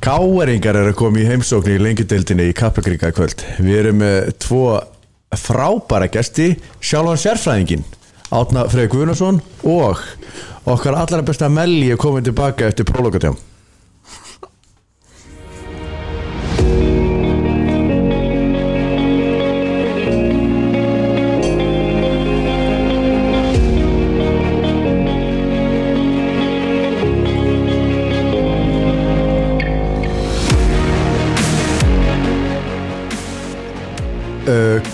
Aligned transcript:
Káeringar 0.00 0.78
eru 0.80 0.94
að 0.94 0.96
koma 0.96 1.20
í 1.20 1.26
heimsókn 1.28 1.74
í 1.74 1.80
lengjudeildinni 1.84 2.46
í 2.48 2.54
Kaplakringa 2.56 3.10
kvöld. 3.12 3.42
Við 3.60 3.80
erum 3.82 3.98
með 4.00 4.30
tvo 4.40 4.62
frábæra 5.36 6.08
gesti, 6.08 6.54
sjálfan 6.80 7.20
sérfræðingin, 7.20 7.84
Átna 8.32 8.64
Freyr 8.72 8.88
Guðnarsson 8.88 9.42
og 9.68 10.00
okkar 10.64 10.96
allra 11.02 11.20
besta 11.26 11.50
Melli 11.52 11.90
er 11.92 12.00
komin 12.00 12.24
tilbaka 12.24 12.70
eftir 12.70 12.88
prólogatjám. 12.88 13.36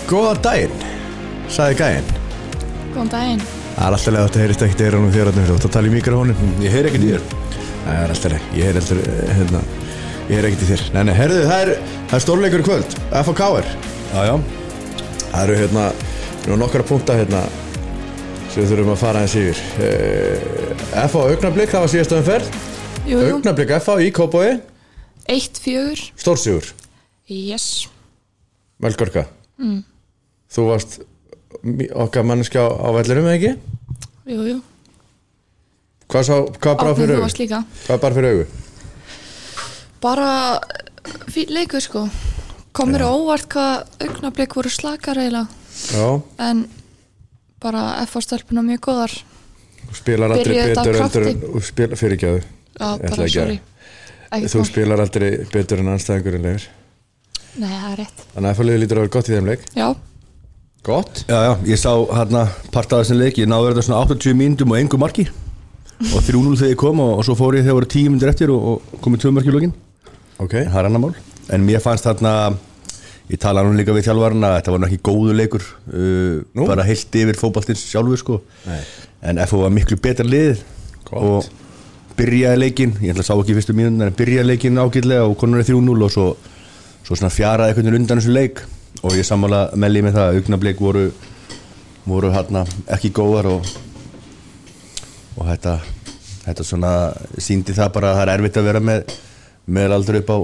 Góðan 0.07 0.39
daginn, 0.45 0.75
sagði 1.51 1.77
gæinn. 1.81 2.11
Góðan 2.93 3.11
daginn. 3.11 3.41
Það 3.77 3.83
er 3.87 3.95
alltaf 3.97 4.13
leið 4.13 4.21
að 4.21 4.27
þetta 4.27 4.41
heyrist 4.43 4.63
ekkert 4.65 4.79
í 4.81 4.85
eyrunum 4.87 5.11
þér 5.13 5.29
að 5.31 5.49
þú 5.65 5.69
tala 5.75 5.89
í 5.89 5.93
mikrofónin. 5.93 6.53
Ég 6.63 6.73
heyr 6.73 6.87
ekkert 6.89 7.05
í 7.05 7.11
þér 7.11 7.25
Það 7.87 7.99
er 8.03 8.13
alltaf 8.13 8.31
leið, 8.33 8.47
ég 8.57 8.65
heyr 8.67 8.79
alltaf, 8.81 9.01
hérna, 9.37 9.59
ég 10.27 10.31
heyr 10.33 10.47
ekkert 10.49 10.63
í 10.65 10.69
þér. 10.71 10.81
Nei, 10.95 11.01
nei, 11.07 11.13
herðu, 11.15 11.41
það 11.47 11.61
er, 11.63 11.71
það 12.09 12.17
er 12.17 12.23
stórleikur 12.25 12.63
í 12.63 12.65
kvöld, 12.67 12.95
FHK-er. 13.21 13.69
Já, 14.11 14.19
já 14.27 14.33
Það 15.27 15.43
eru 15.43 15.57
hérna, 15.61 15.85
nú 16.47 16.57
nokkara 16.63 16.87
punkta 16.87 17.15
hérna 17.19 17.43
sem 18.51 18.63
við 18.63 18.71
þurfum 18.73 18.91
að 18.95 19.01
fara 19.03 19.21
eins 19.23 19.35
yfir. 19.39 19.61
Uh, 19.77 20.81
FH 21.05 21.23
Augnablík, 21.35 21.71
það 21.71 21.85
var 21.85 21.93
síðast 21.93 22.15
umferð. 22.17 22.49
Jú, 23.07 23.19
jú. 23.21 23.35
Augnablík 23.37 23.75
FH 23.77 23.97
í 24.07 24.11
Kópói, 24.15 24.49
Eitt 25.31 25.59
fjögur. 25.63 26.01
stórsigur, 26.17 26.73
Yes. 27.27 27.87
Melgorka. 28.79 29.25
Mm. 29.59 29.83
Þú 30.53 30.65
varst 30.71 30.99
okkar 31.95 32.23
manneskja 32.27 32.63
á, 32.69 32.87
vellinum, 32.95 33.27
eða 33.27 33.37
ekki? 33.37 33.53
Jú, 34.31 34.41
jú. 34.51 34.57
Hvað, 36.07 36.23
sá, 36.29 36.35
hvað 36.63 36.77
bara 36.79 36.95
fyrir 36.95 37.15
líka. 37.41 37.59
Hvað 37.87 38.01
bara 38.05 38.15
fyrir 38.15 38.31
augu? 38.31 38.45
Bara 40.01 40.29
fín 41.33 41.51
leikur 41.55 41.81
sko. 41.83 42.05
Kom 42.77 42.91
mér 42.93 43.03
á 43.07 43.11
óvart 43.11 43.47
hvað 43.51 44.03
augnablik 44.05 44.53
voru 44.55 44.69
slakar 44.71 45.17
eiginlega. 45.19 45.47
Já, 45.93 46.21
En 46.39 46.67
bara 47.61 48.03
F-stelpuna 48.05 48.61
mjög 48.61 48.79
góðar. 48.87 49.13
spilar 49.93 50.31
aldrei 50.31 50.55
betur 50.75 50.93
krafti. 50.95 51.17
en 51.57 51.95
fyrir 51.97 52.17
að 52.17 52.43
Já, 52.79 52.97
bara 52.97 53.27
sorry. 53.29 53.59
Þú 54.31 54.57
mál. 54.59 54.65
spilar 54.67 54.99
aldrei 54.99 55.29
betur 55.53 55.79
en 55.79 55.87
anstæðingurinn 55.93 56.43
leifir 56.43 56.67
Nei, 57.57 57.69
það 57.71 57.91
er 57.93 57.97
rétt. 58.01 58.19
þannig 58.35 58.49
að 58.49 58.55
FH 58.57 58.77
lítur 58.81 58.97
að 58.97 59.01
vera 59.01 59.13
gott 59.15 59.29
í 59.29 59.33
þeim 59.33 59.47
leik 59.47 59.61
Já, 59.73 59.87
Gott? 60.85 61.23
Já, 61.27 61.37
já, 61.43 61.53
ég 61.67 61.79
sá 61.81 61.91
hérna 62.15 62.45
part 62.71 62.93
af 62.93 63.01
þessum 63.03 63.19
leik 63.19 63.39
Ég 63.41 63.49
náði 63.49 63.73
þetta 63.73 63.83
svona 63.87 64.03
80 64.05 64.37
mínútum 64.39 64.71
og 64.71 64.79
engu 64.79 64.99
marki 65.01 65.25
Og 66.13 66.21
3-0 66.23 66.53
þegar 66.59 66.71
ég 66.71 66.79
kom 66.79 67.01
og, 67.03 67.15
og 67.19 67.25
svo 67.25 67.35
fór 67.35 67.57
ég 67.57 67.65
þegar 67.65 67.79
voru 67.79 67.89
10 67.91 68.11
myndir 68.13 68.31
eftir 68.31 68.53
og, 68.53 68.67
og 68.93 69.01
komið 69.03 69.25
2 69.25 69.33
marki 69.35 69.51
í 69.51 69.55
lokin 69.55 69.73
Ok, 70.37 70.53
En 70.61 70.69
það 70.71 70.79
er 70.83 70.89
annar 70.91 71.03
mál 71.03 71.15
En 71.55 71.65
mér 71.67 71.83
fannst 71.83 72.07
þarna 72.07 72.33
Ég 73.27 73.41
talaði 73.43 73.73
nú 73.73 73.79
líka 73.81 73.95
við 73.97 74.07
þjálfarna 74.07 74.51
að 74.53 74.57
Þetta 74.61 74.75
var 74.75 74.83
nú 74.83 74.87
ekki 74.87 75.01
góðu 75.09 75.35
leikur 75.35 75.65
uh? 75.91 76.63
Bara 76.69 76.85
heilt 76.87 77.17
yfir 77.19 77.39
fótballtins 77.41 77.83
sjálfur 77.89 78.21
sko 78.21 78.39
Nei. 78.69 78.79
En 79.27 79.41
FO 79.49 79.65
var 79.65 79.73
miklu 79.75 79.97
betra 79.99 80.23
lið 80.27 80.61
Gott. 81.09 81.19
Og 81.19 82.15
byrjaði 82.19 82.61
leikin 82.61 82.95
Ég 83.01 83.11
ætla 83.11 83.25
að 83.25 83.31
sá 83.33 83.35
ekki 83.35 83.57
fyrstu 83.57 83.75
mínútin 83.75 84.07
En 84.07 84.15
byrjaði 84.15 84.53
leikin 84.53 84.79
ágætlega 84.79 85.27
og 85.27 85.35
konur 85.41 85.59
er 85.65 85.67
3-0 85.67 86.07
Og 86.07 86.13
svo, 86.15 86.29
svo 87.03 87.17
svona 87.17 87.33
fjaraði 87.33 87.73
einhvern 87.73 87.89
veginn 87.89 88.05
undan 88.05 88.21
þessu 88.23 88.37
leik 88.37 88.63
Og 89.05 89.17
ég 89.17 89.27
sammála 89.27 89.67
melli 89.77 90.01
með 90.05 90.17
það 90.17 90.39
Augnablik 90.39 90.79
voru 90.81 91.09
voru 92.07 92.31
hérna 92.31 92.63
ekki 92.95 93.11
góðar 93.15 93.49
og, 93.51 93.67
og 95.35 95.49
þetta 95.49 95.75
þetta 96.45 96.65
svona 96.65 96.93
síndi 97.43 97.75
það 97.75 97.91
bara 97.97 98.13
að 98.13 98.19
það 98.19 98.23
er 98.23 98.33
erfitt 98.37 98.59
að 98.61 98.69
vera 98.69 98.81
með 98.89 99.13
meðaldur 99.77 100.19
upp 100.21 100.31
á 100.31 100.37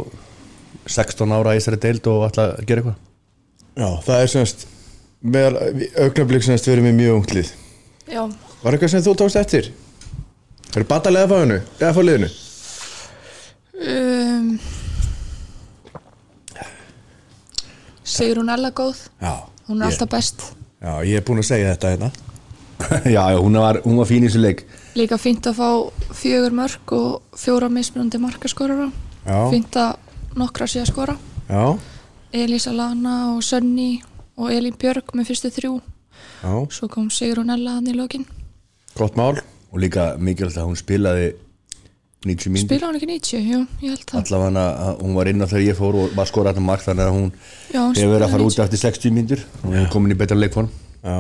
16 0.98 1.36
ára 1.38 1.56
í 1.56 1.62
þessari 1.62 1.80
deild 1.86 2.10
og 2.12 2.26
að 2.28 2.52
gera 2.68 2.84
eitthvað 2.84 2.98
já, 3.80 3.90
það 4.04 4.18
er 4.18 4.34
semst 4.34 4.66
meðal 5.24 5.62
augnablík 6.04 6.44
semst 6.44 6.68
verið 6.68 6.90
með 6.90 7.00
mjög 7.00 7.22
unglið 7.22 7.54
já. 8.12 8.24
Var 8.64 8.76
eitthvað 8.76 8.94
sem 8.94 9.04
þú 9.04 9.16
tókst 9.20 9.40
eftir? 9.40 9.72
Er 10.74 10.86
batalega 10.88 11.28
fáinu? 11.28 11.60
Eða 11.80 11.96
fá 11.96 12.02
liðinu? 12.04 12.30
Um, 13.84 14.54
Sigrún 18.14 18.50
Ella 18.54 18.72
góð. 18.76 19.02
Já 19.22 19.34
Hún 19.68 19.80
er 19.82 19.88
ég, 19.88 19.94
alltaf 19.94 20.10
best. 20.12 20.42
Já, 20.84 20.94
ég 21.08 21.16
er 21.22 21.24
búinn 21.28 21.40
að 21.40 21.48
segja 21.48 21.74
þetta 21.74 21.92
hérna 21.94 22.12
já, 23.16 23.24
já, 23.32 23.38
hún 23.40 23.56
var, 23.56 23.80
hún 23.86 23.98
var 24.02 24.10
fín 24.10 24.26
í 24.26 24.28
þessu 24.28 24.42
leik 24.44 24.66
Líka 24.98 25.18
fínt 25.18 25.48
að 25.50 25.56
fá 25.58 25.70
fjögur 26.14 26.54
mörg 26.54 26.92
og 26.94 27.38
fjóra 27.40 27.70
mismunandi 27.72 28.20
markaskorara. 28.22 28.92
Já. 29.26 29.38
Fínt 29.50 29.78
að 29.80 29.96
nokkra 30.38 30.68
sé 30.70 30.84
að 30.84 30.92
skora. 30.92 31.16
Já, 31.50 31.64
Elisa 32.34 32.74
Lana 32.76 33.16
og 33.34 33.42
Sönni 33.42 34.04
og 34.38 34.52
Elín 34.54 34.76
Björg 34.78 35.10
með 35.18 35.32
fyrstu 35.32 35.50
þrjú. 35.56 35.74
já, 36.44 36.54
Svo 36.70 36.90
kom 36.94 37.10
Sigrún 37.10 37.50
Ella 37.50 37.80
hann 37.80 37.88
í 37.90 37.96
lokin. 37.98 38.28
gott 38.94 39.16
mál 39.18 39.40
og 39.72 39.80
líka 39.82 40.14
mikilvægt 40.22 40.58
að 40.62 40.68
hún 40.70 40.78
spilaði 40.78 41.32
90 42.28 42.54
mínútur. 42.54 42.70
Spila 42.70 42.90
hún 42.90 42.98
ekki 43.00 43.10
90? 43.10 43.46
Jú, 43.52 43.60
ég 43.84 43.94
held 43.94 44.04
það. 44.10 44.20
allavega 44.24 44.66
að 44.88 45.02
hún 45.04 45.16
var 45.18 45.30
inn 45.32 45.44
á 45.44 45.48
þegar 45.52 45.66
ég 45.68 45.80
fór 45.80 45.98
og 46.00 46.14
var 46.18 46.30
skorað 46.30 46.54
þetta 46.56 46.66
mark 46.68 46.84
þannig 46.86 47.06
að 47.10 47.16
hún 47.18 47.30
Já, 47.74 47.80
hún 47.82 47.98
hefur 48.00 48.14
verið 48.14 48.26
að 48.28 48.34
fara 48.34 48.44
spilaði 48.44 48.50
út 48.50 48.64
eftir 48.66 48.84
60 48.84 49.16
mínútur 49.18 49.44
og 49.44 49.66
hún 49.68 49.80
er 49.82 49.90
komin 49.94 50.16
í 50.16 50.20
betra 50.24 50.38
leikform. 50.40 50.70
Já. 51.04 51.18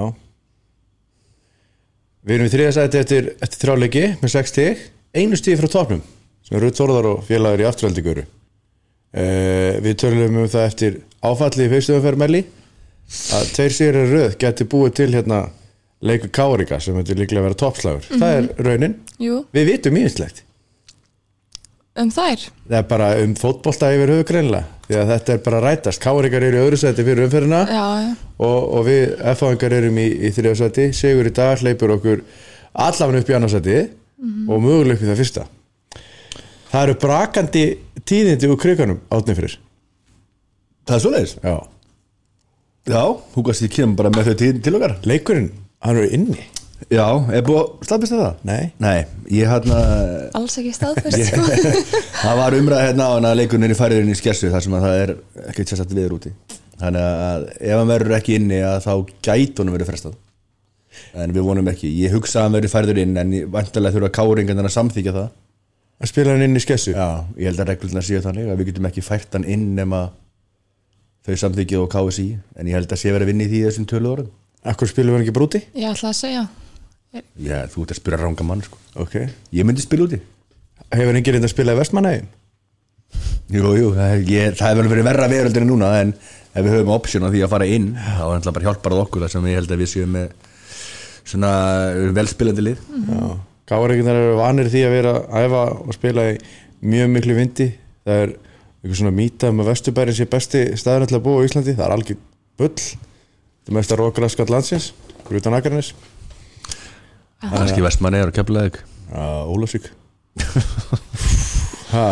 Við 2.24 2.36
erum 2.38 2.47
í 2.47 2.53
þriðasæti 2.53 3.02
eftir, 3.03 3.31
eftir 3.44 3.64
þrjáleiki 3.66 4.03
með 4.22 4.34
6 4.38 4.53
stig. 4.53 4.84
Einu 5.14 5.38
stig 5.40 5.59
frá 5.59 5.68
topnum 5.69 6.03
sem 6.44 6.58
er 6.58 6.64
Rutt 6.66 6.80
Þórðar 6.80 7.09
og 7.12 7.25
félagur 7.28 7.64
í 7.64 7.68
afturhaldingur 7.68 8.22
uh, 8.24 9.74
Við 9.84 9.97
tölum 10.02 10.40
um 10.41 10.47
það 10.52 10.70
eftir 10.70 10.96
áfalli 11.24 11.68
í 11.68 11.72
fyrstu 11.72 11.97
umferð 12.00 12.24
Melli 12.24 12.41
að 13.35 13.52
tveir 13.58 13.75
sigur 13.75 14.00
er 14.00 14.09
röð 14.12 14.38
geti 14.41 14.66
búið 14.72 14.96
til 15.02 15.09
hérna 15.14 15.41
leiku 16.03 16.31
Kárika 16.34 16.80
sem 16.84 16.96
þetta 16.97 17.16
líklega 17.20 17.44
að 17.44 17.47
vera 17.50 17.59
toppslagur. 17.59 18.08
Það 18.09 18.34
er 18.40 18.47
raunin, 18.68 18.96
Jú, 19.24 19.38
við 19.56 19.70
vitum 19.70 20.00
íðislegt 20.02 20.41
um 21.99 22.09
þær. 22.13 22.47
Það 22.67 22.77
er 22.79 22.85
bara 22.89 23.09
um 23.21 23.33
fótbolta 23.37 23.91
yfir 23.93 24.13
höfu 24.15 24.27
greinlega 24.31 24.73
því 24.87 24.99
að 24.99 25.11
þetta 25.13 25.33
er 25.33 25.41
bara 25.45 25.59
rætast 25.63 26.01
Kárikar 26.03 26.45
eru 26.45 26.59
í 26.59 26.63
öðru 26.63 26.79
sæti 26.79 27.05
fyrir 27.05 27.27
umferðina 27.27 27.59
Já, 27.69 27.83
já. 28.03 28.13
og, 28.43 28.61
og 28.77 28.87
við 28.87 29.03
F-fáingar 29.33 29.75
erum 29.79 29.99
í, 30.01 30.07
í 30.27 30.31
þriðasæti 30.35 30.87
Sigur 30.97 31.29
í 31.29 31.33
dag 31.35 31.61
hleypur 31.61 31.93
okkur 31.95 32.23
allafan 32.73 33.19
upp 33.19 33.29
í 33.29 33.37
annarsæti 33.37 33.77
og 34.23 34.63
möguleg 34.63 34.97
upp 34.97 35.05
í 35.05 35.09
það 35.11 35.21
fyrsta 35.21 35.45
Það 36.73 36.81
eru 36.81 36.97
brakandi 37.03 37.63
tíðindi 38.09 38.49
úr 38.49 38.59
kriganum 38.59 38.99
átni 39.13 39.37
fyrir 39.37 39.59
Það 40.83 40.97
er 40.97 41.03
svoleiðis? 41.05 41.37
Já. 41.39 41.55
Já, 42.83 43.03
hún 43.37 43.45
ég 43.47 43.71
kemur 43.71 43.95
bara 44.01 44.11
með 44.11 44.31
þau 44.31 44.39
til, 44.41 44.53
til 44.65 44.75
okkar 44.75 44.97
Leikurinn, 45.07 45.51
hann 45.79 46.01
eru 46.01 46.09
inni 46.11 46.41
Já, 46.91 47.05
er 47.31 47.44
búið 47.45 47.59
að 47.59 47.85
staðbista 47.88 48.17
það? 48.19 48.41
Nei. 48.47 48.63
Nei, 48.81 49.05
ég 49.31 49.49
hérna 49.51 49.77
Alls 50.39 50.57
ekki 50.59 50.73
staðfest, 50.75 51.29
sko. 51.29 51.44
Það 52.23 52.39
var 52.41 52.57
umræð 52.57 52.83
hérna 52.88 53.07
á 53.07 53.11
hann 53.13 53.27
að 53.29 53.38
leikurinn 53.39 53.67
er 53.67 53.75
í 53.75 53.77
færiðurinn 53.77 54.13
í 54.13 54.17
skessu 54.19 54.51
þar 54.51 54.66
sem 54.66 54.75
að 54.77 54.85
það 54.88 54.99
er 55.03 55.13
ekkert 55.51 55.73
sérsagt 55.73 55.95
viður 55.95 56.17
úti 56.17 56.33
Þannig 56.81 57.05
að 57.05 57.45
ef 57.53 57.77
hann 57.77 57.91
verður 57.93 58.17
ekki 58.17 58.38
inni 58.39 58.59
að 58.66 58.79
þá 58.88 58.93
gæti 59.29 59.61
honum 59.61 59.77
verið 59.77 59.91
frestað 59.91 60.19
En 61.23 61.33
við 61.33 61.47
vonum 61.47 61.72
ekki, 61.72 61.89
ég 62.03 62.13
hugsa 62.13 62.41
að 62.41 62.47
hann 62.47 62.57
verður 62.57 62.73
færiður 62.73 63.01
inn 63.05 63.16
en 63.22 63.33
ég 63.38 63.47
vantarlega 63.53 63.97
þurfa 63.97 64.13
káringan 64.17 64.63
að 64.66 64.73
samþykja 64.75 65.16
það 65.16 65.31
að 66.03 66.11
spila 66.11 66.35
hann 66.35 66.45
inn 66.47 66.59
í 66.59 66.63
skessu 66.63 66.93
Já, 66.93 67.07
ég 67.39 67.49
held 67.49 67.63
að 67.63 67.72
reglurnar 67.72 68.05
séu 68.05 68.22
þannig 68.25 68.52
að 68.52 68.59
við 68.59 68.72
getum 68.72 68.90
ekki 68.90 69.05
fært 69.05 69.37
hann 69.37 69.47
inn 69.47 69.69
nema 69.78 70.08
þau 71.23 71.35
samþykja 71.46 71.81
og 71.81 71.91
KSI 71.93 72.28
en 72.59 72.69
ég 72.69 72.78
held 72.78 72.91
að 72.91 73.02
sé 73.02 73.13
verið 73.13 73.29
að 73.29 73.31
vinna 73.31 73.46
í 73.47 73.52
því 73.53 73.61
þessum 73.69 73.90
tölu 73.90 74.11
orðum 74.11 74.31
Akkur 74.63 74.87
spilum 74.87 75.17
við 75.17 75.25
ekki 75.25 75.35
brúti? 75.35 75.59
Ég 75.75 75.91
ætla 75.91 76.13
að 76.13 76.19
segja. 76.22 76.43
Já, 77.13 77.57
þú 77.69 77.83
ert 77.85 77.93
að 77.93 77.99
spyrja 77.99 78.19
ranga 78.23 78.45
mann 78.47 78.61
sko. 78.65 78.77
Ok. 79.03 79.17
Ég 79.53 79.67
myndi 79.67 79.83
spila 79.85 80.07
úti. 80.07 80.17
Hefur 80.93 81.13
enginn 81.17 81.35
reynda 81.37 81.47
að 81.49 81.53
spila 81.53 81.75
í 81.75 81.79
vestmannaðum? 81.79 82.29
Jú, 83.53 83.73
jú, 83.77 83.89
er- 84.01 84.23
ég, 84.25 84.55
það 84.57 84.71
hefur 84.73 84.89
verið 84.89 85.05
verra 85.09 85.27
veröldin 85.29 85.65
en 85.65 85.69
núna 85.69 85.89
en 86.01 86.13
ef 86.53 86.63
við 86.65 86.73
höfum 86.73 86.93
option 86.95 87.25
á 87.25 87.29
því 87.29 87.43
að 87.45 87.51
fara 87.53 87.67
inn 87.69 87.91
þá 87.97 88.23
er 88.33 88.41
það 88.45 88.55
bara 88.57 88.65
hjálpar 88.67 88.95
að 88.95 89.01
okkur 89.03 89.21
þar 89.25 89.31
sem 89.33 89.47
ég 89.51 89.57
held 89.59 89.73
að 89.75 89.81
við 89.83 89.91
séum 89.93 90.15
með 90.17 90.31
svona 91.29 91.51
velspilandi 92.17 92.65
lið. 92.65 92.81
Já, 93.09 93.19
Káringarnar 93.69 94.19
eru 94.19 94.39
vanir 94.41 94.67
því 94.73 94.81
að 94.87 94.95
vera 94.97 95.13
að 95.23 95.45
æfa 95.47 95.61
og 95.87 95.93
spila 95.95 96.25
í 96.33 96.39
mjög 96.83 97.13
miklu 97.13 97.37
vindi. 97.37 97.69
Það 98.03 98.23
er 98.23 98.33
eitthvað 98.83 98.97
svona 98.99 99.15
mýta 99.15 99.49
um 99.53 99.61
að 99.63 99.69
Vesturbærin 99.71 100.17
sé 100.17 100.25
besti 100.27 100.63
staður 100.79 101.07
til 101.07 101.17
að 101.19 101.23
búa 101.27 101.39
á 101.39 101.45
Íslandi. 101.47 101.75
Það 101.77 101.85
er 101.85 101.95
algjör 101.95 102.17
bull. 102.59 102.73
Það 103.63 103.71
er 103.71 103.77
mest 103.77 103.93
að 103.95 104.01
rókala 104.01 104.29
skatt 104.33 104.51
landsins 104.51 104.89
fyrir 105.23 105.39
utan 105.39 105.55
Akarnes 105.55 105.93
kannski 107.43 107.85
vestmanni 107.85 108.22
er 108.23 108.31
að 108.31 108.37
kepla 108.40 108.66
þig 108.67 108.81
Já, 109.13 109.25
Ólafsvík. 109.53 109.91
Ha, 111.93 112.07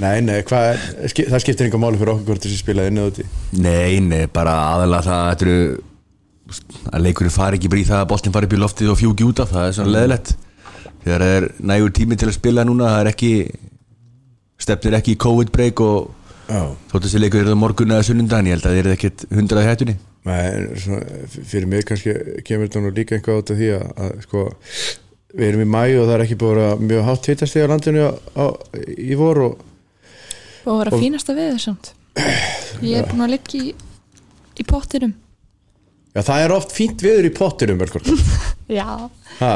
Nei, 0.00 0.22
nei, 0.24 0.38
hvað 0.48 0.70
er, 0.70 0.84
það 1.28 1.42
skiptir 1.44 1.66
einhver 1.66 1.80
máli 1.82 1.98
fyrir 2.00 2.14
okkur 2.14 2.30
hvort 2.30 2.44
þessi 2.46 2.60
spilaði 2.62 2.88
inn 2.88 3.00
eða 3.02 3.10
úti. 3.10 3.24
Nei, 3.60 3.98
nei, 4.00 4.22
bara 4.32 4.54
aðalega 4.70 5.02
það 5.04 5.26
þetta 5.28 5.44
eru 5.46 5.56
að 6.90 7.04
leikurinn 7.04 7.34
fari 7.34 7.58
ekki 7.60 7.68
í 7.68 7.84
það 7.86 7.98
að 8.00 8.08
boltin 8.10 8.34
fari 8.34 8.48
upp 8.48 8.54
í 8.56 8.60
loftið 8.60 8.92
og 8.94 8.98
fjúki 8.98 9.26
út 9.28 9.42
af 9.44 9.52
það 9.52 9.66
er 9.66 9.76
svona 9.76 9.92
leðilegt 9.94 10.32
þegar 11.04 11.24
það 11.24 11.34
er 11.36 11.48
nægur 11.70 11.92
tími 12.00 12.18
til 12.18 12.30
að 12.30 12.38
spila 12.38 12.64
núna 12.66 12.88
það 12.94 13.02
er 13.02 13.10
ekki 13.12 13.32
stefnir 14.60 14.96
ekki 14.98 15.14
í 15.14 15.20
COVID 15.20 15.52
break 15.54 15.82
og 15.84 16.08
þótt 16.90 17.04
þessi 17.06 17.20
leikur 17.22 17.44
er 17.44 17.52
það 17.52 17.60
morgun 17.60 17.94
eða 17.94 18.08
sunnundan 18.08 18.48
ég 18.50 18.56
held 18.56 18.66
að 18.66 18.74
það 18.74 18.80
er 18.82 18.96
ekkert 18.96 19.26
hundrað 19.30 19.68
hættunni 19.68 19.96
Nei, 20.28 20.40
en 20.52 20.66
svona, 20.76 21.06
fyrir 21.32 21.68
mig 21.70 21.86
kannski 21.88 22.12
kemur 22.44 22.68
þetta 22.68 22.82
nú 22.84 22.90
líka 22.92 23.16
eitthvað 23.16 23.38
át 23.40 23.52
af 23.54 23.60
því 23.60 23.68
að, 23.78 23.86
að 24.04 24.18
sko, 24.26 24.42
við 25.32 25.46
erum 25.48 25.62
í 25.64 25.68
mæ 25.72 25.80
og 25.96 26.04
það 26.10 26.14
er 26.18 26.24
ekki 26.26 26.36
búið 26.42 26.50
að 26.52 26.60
vera 26.60 26.88
mjög 26.90 27.06
hátt 27.08 27.28
hittasti 27.30 27.62
á 27.64 27.70
landinu 27.72 28.02
á, 28.04 28.12
á, 28.36 28.44
í 29.00 29.16
vor 29.16 29.40
og 29.46 29.66
og 30.60 30.74
að 30.74 30.78
vera 30.82 30.92
Og- 30.92 31.00
fínasta 31.00 31.32
við 31.38 31.56
samt. 31.64 31.92
Ég 32.84 33.00
er 33.00 33.08
búin 33.08 33.24
að 33.24 33.32
liggja 33.38 33.60
í, 33.64 33.74
í 34.60 34.64
pottinum. 34.68 35.14
Já, 36.12 36.20
það 36.26 36.44
er 36.44 36.52
oft 36.58 36.72
fínt 36.76 37.00
viður 37.06 37.28
í 37.30 37.32
pottinum 37.32 37.80
já, 38.80 38.86
ha. 39.40 39.52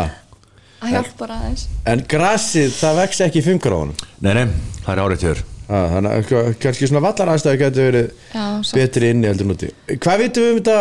það 0.80 0.92
hjálpar 0.94 1.32
aðeins. 1.34 1.66
En 1.90 2.04
grasið, 2.08 2.70
það 2.78 3.00
vex 3.02 3.20
ekki 3.26 3.40
í 3.42 3.44
fimmgráðunum 3.50 3.96
Nei, 4.22 4.32
nei, 4.38 4.46
það 4.84 4.92
er 4.94 5.02
árið 5.04 5.22
tjóður 5.24 5.42
þannig 5.68 6.32
að 6.36 6.48
kannski 6.60 6.88
svona 6.90 7.04
vallarastæði 7.06 7.60
getur 7.62 7.88
verið 7.88 8.08
já, 8.34 8.46
betri 8.76 9.12
inni 9.14 9.30
heldur 9.30 9.48
núti 9.48 9.70
hvað 9.94 10.24
vitum 10.24 10.48
við 10.48 10.50
um 10.50 10.58
þetta 10.58 10.80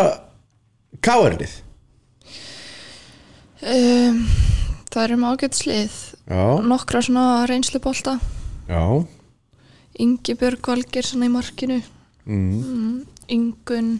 káarlið? 1.04 1.54
um, 3.64 4.18
það 4.92 5.06
eru 5.06 5.30
ágætt 5.32 5.62
slið 5.62 6.02
Já, 6.24 6.56
nokkra 6.64 7.02
svona 7.04 7.44
reynslubolta. 7.44 8.16
Já. 8.68 9.04
Ingi 10.00 10.34
Björg 10.40 10.64
Valgir 10.64 11.04
svona 11.04 11.28
í 11.28 11.32
markinu. 11.32 11.82
Mm. 12.24 12.62
mm, 12.64 12.94
Ingun 13.28 13.90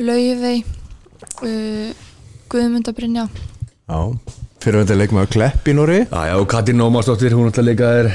Laufey 0.00 0.62
uh, 1.44 1.92
Guðmunda 2.48 2.94
Brynja. 2.96 3.26
Já, 3.88 3.98
fyrir 4.64 4.80
að 4.80 4.86
þetta 4.86 4.96
leikmaður 5.02 5.30
Klepp 5.34 5.68
í 5.68 5.74
Nóri 5.76 5.98
Já, 6.06 6.20
já, 6.30 6.34
og 6.40 6.48
Katrín 6.48 6.80
Ómarsdóttir, 6.80 7.36
hún 7.36 7.52
ætla 7.52 7.66
líka 7.68 7.92
er 8.00 8.08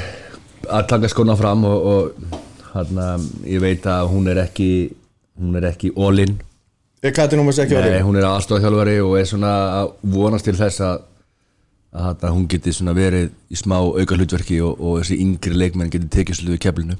að 0.68 0.88
taka 0.90 1.10
skona 1.12 1.36
fram 1.38 1.64
og, 1.68 1.86
og 1.92 2.42
hérna, 2.74 3.14
ég 3.48 3.62
veit 3.62 3.86
að 3.90 4.10
hún 4.12 4.28
er 4.32 4.42
ekki 4.44 4.70
hún 5.40 5.56
er 5.58 5.70
ekki 5.70 5.92
all-in 5.96 6.36
hún 8.06 8.16
er 8.16 8.28
aðstofþjálfari 8.30 8.94
og 9.04 9.18
er 9.20 9.26
svona 9.28 9.50
að 9.80 9.90
vonast 10.14 10.48
til 10.48 10.56
þess 10.56 10.80
að, 10.86 11.02
að 11.92 12.06
hérna, 12.08 12.30
hún 12.36 12.46
geti 12.48 12.72
svona 12.72 12.94
verið 12.96 13.28
í 13.52 13.58
smá 13.60 13.76
auka 13.82 14.16
hlutverki 14.16 14.60
og, 14.64 14.80
og 14.80 15.02
þessi 15.02 15.20
yngri 15.24 15.58
leikmenn 15.58 15.92
geti 15.92 16.08
tekið 16.14 16.40
sluðu 16.40 16.62
keflinu. 16.64 16.96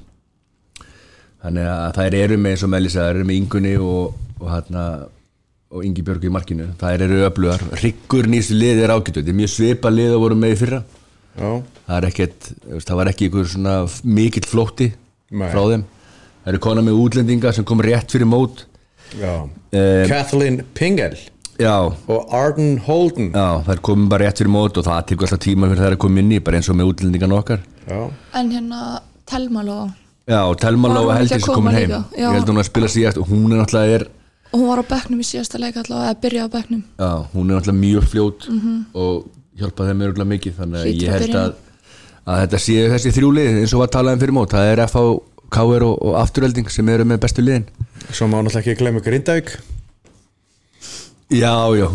Þannig 1.45 1.71
að 1.71 1.89
þær 1.97 2.17
eru 2.19 2.37
með 2.41 2.55
eins 2.55 2.65
og 2.65 2.71
Melissa, 2.73 3.07
þær 3.07 3.19
eru 3.19 3.29
með 3.29 3.39
yngunni 3.41 3.73
og, 3.81 4.13
og 4.39 4.47
hérna 4.49 4.85
og 5.75 5.83
Ingi 5.85 6.05
Björgu 6.05 6.29
í 6.29 6.31
markinu, 6.31 6.69
þær 6.79 7.03
eru 7.07 7.23
öflugar. 7.25 7.65
Rikkur 7.81 8.29
nýstu 8.29 8.55
lið 8.55 8.83
er 8.85 8.93
ágætu 8.93 9.19
þetta 9.19 9.33
er 9.33 9.39
mjög 9.41 9.51
svipa 9.51 9.91
lið 9.91 10.13
að 10.13 10.21
voru 10.21 10.37
með 10.39 10.53
í 10.53 10.59
fyrra 10.61 10.83
það 11.35 11.97
er 11.97 12.07
ekkert, 12.09 12.49
það 12.85 12.99
var 12.99 13.11
ekki 13.11 13.29
einhver 13.29 13.49
svona 13.51 13.75
mikill 14.03 14.47
flótti 14.47 14.89
Nei. 15.31 15.49
frá 15.51 15.61
þeim. 15.73 15.85
Það 16.45 16.51
eru 16.53 16.63
konar 16.63 16.85
með 16.85 17.01
útlendinga 17.01 17.53
sem 17.57 17.65
kom 17.67 17.81
rétt 17.81 18.13
fyrir 18.13 18.29
mót. 18.29 18.65
Já. 19.19 19.33
Eh, 19.75 20.05
Kathleen 20.09 20.61
Pingel 20.77 21.17
já, 21.59 21.75
og 22.07 22.33
Arden 22.33 22.79
Holden. 22.85 23.31
Já, 23.33 23.61
þær 23.65 23.83
komum 23.85 24.07
bara 24.11 24.27
rétt 24.27 24.41
fyrir 24.41 24.53
mót 24.53 24.77
og 24.77 24.87
það 24.87 25.05
tekur 25.11 25.27
alltaf 25.27 25.43
tíma 25.45 25.69
fyrir 25.71 25.83
þær 25.83 25.97
að 25.97 26.01
koma 26.05 26.23
inn 26.23 26.33
í 26.37 26.41
bara 26.43 26.59
eins 26.59 26.71
og 26.71 26.79
með 26.79 26.93
útlendingan 26.93 27.37
okkar. 27.37 27.61
Já, 27.85 27.99
en 28.33 28.51
hérna 28.51 28.81
Telmaló 29.25 29.85
Já, 30.25 30.41
og 30.49 30.57
Telma 30.57 30.89
Var 30.89 30.95
hún 30.95 31.05
Lóa 31.05 31.15
ekki 31.15 31.21
heldur 31.21 31.35
að 31.35 31.43
sem 31.43 31.53
koma 31.53 31.69
komin 31.69 31.75
heim. 31.77 32.05
Ég 32.17 32.31
held 32.33 32.47
hún 32.49 32.59
að 32.61 32.65
spila 32.65 32.87
síðast 32.89 33.19
og 33.21 33.27
hún 33.29 33.51
er 33.53 33.59
náttúrulega 33.61 33.97
er, 33.99 34.05
og 34.49 34.57
hún 34.57 34.69
var 34.71 34.81
á 34.81 34.85
bekknum 34.89 35.21
í 35.21 35.25
síðasta 35.27 35.59
leik 35.61 35.77
allavega 35.77 36.09
eða 36.09 36.21
byrja 36.23 36.45
á 36.45 36.49
bekknum. 36.55 36.81
Já, 36.97 37.11
hún 37.35 37.51
er 37.51 37.59
náttúrulega 37.59 37.81
mjög 37.83 38.07
fljót 38.09 38.47
og 38.97 39.27
hjálpa 39.59 39.87
þeim 39.89 40.03
örgulega 40.07 40.31
mikið 40.33 40.57
þannig 40.59 40.81
að 40.81 40.89
ég 40.91 41.11
að 41.11 41.19
held 41.19 41.37
að, 41.41 41.53
að 42.25 42.41
þetta 42.43 42.61
séu 42.65 42.89
þessi 42.95 43.13
þrjúlið 43.19 43.61
eins 43.61 43.75
og 43.75 43.83
var 43.83 43.93
talað 43.95 44.17
um 44.17 44.23
fyrir 44.25 44.37
mót. 44.39 44.55
Það 44.55 44.71
er 44.71 44.83
FH, 44.87 45.05
KR 45.55 45.87
og, 45.87 45.95
og 46.01 46.17
Afturölding 46.23 46.73
sem 46.73 46.91
eru 46.95 47.05
með 47.07 47.21
bestu 47.27 47.45
liðin. 47.45 47.69
Svo 48.09 48.27
má 48.29 48.39
náttúrulega 48.41 48.63
ekki 48.65 48.79
glemma 48.81 49.05
Grindavík. 49.05 49.55
Já, 51.33 51.55
já, 51.73 51.87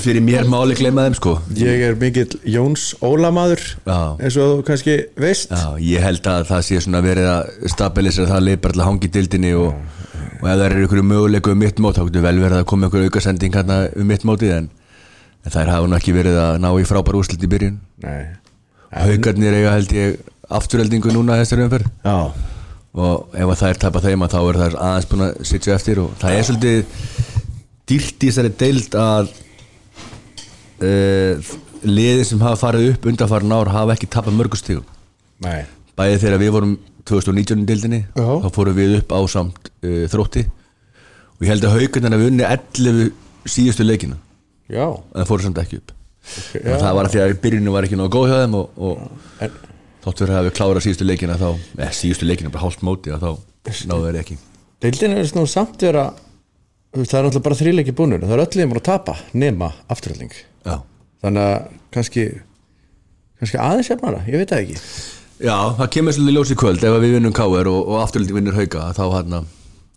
fyrir 0.00 0.22
mér 0.24 0.48
máli 0.48 0.76
gleyma 0.76 1.04
þeim 1.06 1.16
sko. 1.18 1.34
Ég 1.56 1.82
er 1.90 1.96
mikill 2.00 2.38
Jóns 2.48 2.88
Ólamaður 3.04 3.62
Já. 3.84 3.98
eins 4.16 4.38
og 4.40 4.52
þú 4.52 4.64
kannski 4.70 4.96
veist. 5.20 5.52
Já, 5.52 5.76
ég 5.82 6.04
held 6.04 6.28
að 6.30 6.46
það 6.50 6.64
sé 6.68 6.80
svona 6.84 7.02
verið 7.04 7.28
að 7.32 7.68
stabilisera 7.74 8.30
það 8.32 8.46
leið 8.48 8.60
bara 8.64 8.76
til 8.76 8.82
að 8.82 8.88
hangi 8.90 9.12
dildinni 9.16 9.52
og, 9.58 9.68
og 10.40 10.48
ef 10.48 10.56
það 10.56 10.66
eru 10.70 10.86
ykkur 10.88 11.04
möguleiku 11.12 11.52
um 11.52 11.62
mitt 11.64 11.82
mót 11.82 11.98
þá 11.98 12.06
getur 12.08 12.26
vel 12.26 12.42
verið 12.44 12.62
að 12.62 12.68
koma 12.72 12.90
ykkur 12.90 13.06
auka 13.06 13.24
sending 13.24 13.56
hérna 13.56 13.78
um 13.92 14.10
mitt 14.12 14.26
mótið 14.28 14.54
en, 14.56 14.70
en 15.46 15.54
þær 15.54 15.70
hafa 15.70 15.90
nú 15.90 15.96
ekki 15.98 16.14
verið 16.16 16.40
að 16.42 16.58
ná 16.64 16.68
í 16.74 16.86
frábæra 16.88 17.20
úrslit 17.20 17.44
í 17.46 17.50
byrjun. 17.50 17.78
Nei. 18.02 18.34
Haukarnir 18.96 19.54
eiga 19.54 19.74
held 19.76 19.94
ég 19.94 20.18
afturheldingu 20.56 21.12
núna 21.14 21.38
þessari 21.40 21.66
umferð. 21.66 21.88
Já, 22.06 22.16
og 22.96 23.36
ef 23.36 23.52
að 23.52 23.60
það 23.60 23.72
er 23.72 23.80
tapa 23.84 24.02
þeim 24.04 24.24
að 24.24 24.34
þá 24.34 24.38
er 24.40 24.58
það 24.62 24.76
aðeins 24.88 25.08
búin 25.10 25.24
að 25.26 25.38
sitja 25.50 25.76
eftir 25.76 26.00
og 26.02 26.14
það 26.20 26.36
er 26.36 26.46
svolítið 26.48 27.00
dýrt 27.86 28.26
í 28.26 28.30
þessari 28.30 28.52
deild 28.62 28.98
að 28.98 29.32
uh, 30.88 31.54
liðin 31.86 32.28
sem 32.30 32.42
hafa 32.42 32.60
farið 32.64 32.92
upp 32.94 33.08
undanfarin 33.12 33.56
ár 33.56 33.72
hafa 33.74 33.96
ekki 33.96 34.10
tapað 34.10 34.38
mörgustígum 34.38 34.86
nei. 35.44 35.66
Bæði 35.96 36.22
þegar 36.24 36.42
við 36.42 36.54
vorum 36.56 36.76
2019 37.06 37.62
í 37.62 37.68
deildinni 37.68 38.00
Já. 38.02 38.26
þá 38.42 38.48
fórum 38.56 38.76
við 38.76 38.96
upp 38.98 39.12
á 39.14 39.20
samt 39.30 39.70
uh, 39.84 40.04
þrótti. 40.10 40.46
Og 41.36 41.44
ég 41.44 41.52
held 41.52 41.68
að 41.68 41.76
haugarnir 41.76 42.16
hafi 42.16 42.30
unni 42.32 42.48
11 42.48 43.12
síðustu 43.46 43.84
leikina 43.86 44.16
Já, 44.72 44.86
en 44.90 45.28
fóru 45.28 45.46
samt 45.46 45.60
ekki 45.62 45.80
upp. 45.80 45.94
Okay, 46.26 46.62
og 46.66 46.80
það 46.82 46.96
var 46.98 47.06
að 47.06 47.14
því 47.14 47.22
að 47.22 47.34
byrjunu 47.44 47.72
var 47.74 47.86
ekki 47.86 47.98
nógu 48.00 48.12
góð 48.16 48.30
hjá 48.32 48.38
þeim 48.42 48.56
og, 48.58 48.78
og 48.82 49.44
En, 49.46 49.58
fyrir 50.06 50.32
að 50.32 50.38
hafi 50.40 50.54
klárað 50.58 50.86
síðustu 50.86 51.06
leikina 51.06 51.36
þá, 51.38 51.48
eða 51.78 51.92
síðustu 51.94 52.26
leikina 52.26 52.50
bara 52.54 52.66
hálft 52.66 52.82
móti 52.86 53.14
og 53.14 53.22
þá 53.22 53.30
náðu 53.86 54.08
þeir 54.08 54.18
ekki. 54.24 54.38
Deildin 54.82 55.14
er 55.16 55.28
svona 55.30 55.50
samt 55.50 55.82
vera 55.86 56.08
það 56.96 57.18
er 57.18 57.26
náttúrulega 57.26 57.44
bara 57.44 57.58
þrýleiki 57.58 57.94
búnur 57.96 58.24
það 58.24 58.34
er 58.36 58.42
öll 58.44 58.58
liðum 58.58 58.76
að 58.78 58.84
tapa 58.88 59.16
nema 59.36 59.70
afturhalding 59.92 60.32
Já, 60.66 60.76
þannig 61.24 61.42
að 61.42 61.66
kannski 61.96 62.24
kannski 63.36 63.60
aðeins 63.60 63.90
jafnara, 63.92 64.22
ég 64.30 64.40
veit 64.40 64.52
það 64.52 64.62
ekki. 64.64 64.78
Já 65.44 65.56
það 65.76 65.90
kemur 65.96 66.16
svolítið 66.16 66.38
ljós 66.38 66.52
í 66.54 66.58
kvöld 66.62 66.86
ef 66.88 66.96
að 66.96 67.04
við 67.04 67.16
vinnum 67.18 67.36
KR 67.36 67.70
og, 67.70 67.80
og 67.84 68.00
afturlítið 68.00 68.38
vinnur 68.38 68.56
hauga 68.56 68.86
þá 68.96 69.04
hann 69.12 69.38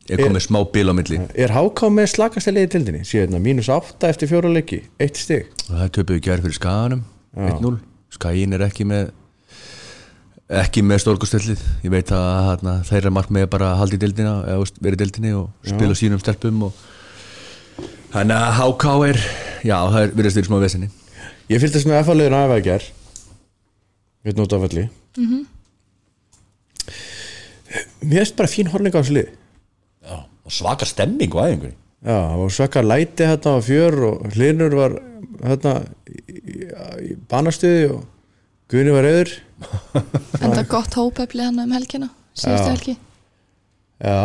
er 0.09 0.23
komið 0.25 0.45
smá 0.47 0.59
bil 0.73 0.87
á 0.89 0.93
milli? 0.97 1.21
Er 1.35 1.53
HK 1.55 1.91
með 1.93 2.11
slakast 2.15 2.49
að 2.49 2.57
liði 2.57 2.71
tildinni? 2.75 3.05
Síðan 3.07 3.41
mínus 3.45 3.69
8 3.69 4.09
eftir 4.09 4.31
fjóra 4.31 4.51
leiki, 4.51 4.83
eitt 4.99 5.17
stig. 5.21 5.47
Og 5.69 5.77
það 5.77 5.95
töpuðu 5.99 6.25
gerð 6.25 6.47
fyrir 6.47 6.59
skaganum 6.59 7.05
1-0, 7.37 7.77
skagin 8.15 8.57
er 8.57 8.65
ekki 8.65 8.87
með 8.89 9.11
ekki 10.49 10.81
með 10.81 11.03
stórkustillið 11.03 11.59
ég 11.85 11.91
veit 11.93 12.09
að 12.15 12.27
hana, 12.47 12.79
þeirra 12.87 13.11
markmið 13.13 13.45
er 13.45 13.51
bara 13.53 13.67
að 13.73 13.81
halda 13.83 13.97
í 13.97 14.01
dildina 14.01 14.31
eða 14.49 14.79
vera 14.81 14.97
í 14.97 15.01
dildinni 15.03 15.33
og 15.37 15.67
spila 15.69 15.97
sínum 15.97 16.21
stelpum 16.21 16.63
og 16.65 16.79
þannig 18.15 18.33
að 18.39 18.55
HK 18.57 18.95
er 19.11 19.19
já, 19.69 19.75
það 19.77 19.99
er 20.01 20.15
virðast 20.15 20.39
fyrir 20.39 20.49
smá 20.49 20.57
vesinni 20.63 20.89
Ég 21.49 21.61
fylgdist 21.61 21.87
með 21.89 22.01
F-liðinu 22.03 22.37
af 22.37 22.55
að 22.55 22.65
ger 22.65 22.87
við 24.25 24.41
nót 24.41 24.55
afalli 24.57 24.87
mm 24.89 25.27
-hmm. 25.29 25.45
Mér 28.01 28.25
finnst 28.25 28.37
bara 28.37 28.49
fín 28.49 28.71
horning 28.73 28.93
á 28.93 29.01
þessu 29.01 29.13
lið 29.13 29.29
já, 29.29 29.33
og 30.49 30.55
svaka 30.57 30.85
stemming 30.89 31.29
á 31.37 31.45
æfingunni. 31.45 31.75
Já, 32.01 32.17
var 32.39 32.49
svaka 32.55 32.81
læti 32.81 33.27
hérna 33.27 33.53
á 33.53 33.61
fjör 33.61 33.95
og 34.09 34.29
hlinur 34.33 34.73
var 34.79 34.95
hérna 35.45 35.73
í, 36.09 37.17
banastuði 37.29 37.89
og 37.93 38.05
Guðni 38.69 38.91
var 38.93 39.01
reyður 39.05 39.31
en 40.45 40.51
það 40.53 40.67
gott 40.71 40.93
hópefli 40.97 41.41
hann 41.43 41.57
um 41.59 41.71
helgina 41.73 42.09
síðustu 42.37 42.65
Já. 42.69 42.73
helgi, 42.73 42.95
Já, 43.99 44.15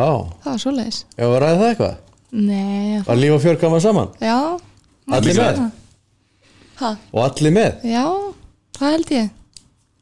það 0.45 0.50
var 0.52 0.61
svoleiðis. 0.62 0.99
Ég 1.19 1.31
var 1.33 1.43
að 1.43 1.45
ræða 1.49 1.61
það 1.61 1.71
eitthvað? 1.73 1.95
Nei, 2.35 3.00
Var 3.07 3.19
líf 3.19 3.33
og 3.37 3.40
fjör 3.43 3.59
kama 3.62 3.81
saman? 3.83 4.12
Já 4.23 4.37
Allir 5.19 5.38
með? 5.40 5.62
ha, 6.81 6.90
og 7.12 7.21
allir 7.25 7.54
með? 7.57 7.83
Já, 7.90 8.04
það 8.78 8.95
held 8.95 9.11
ég 9.16 9.33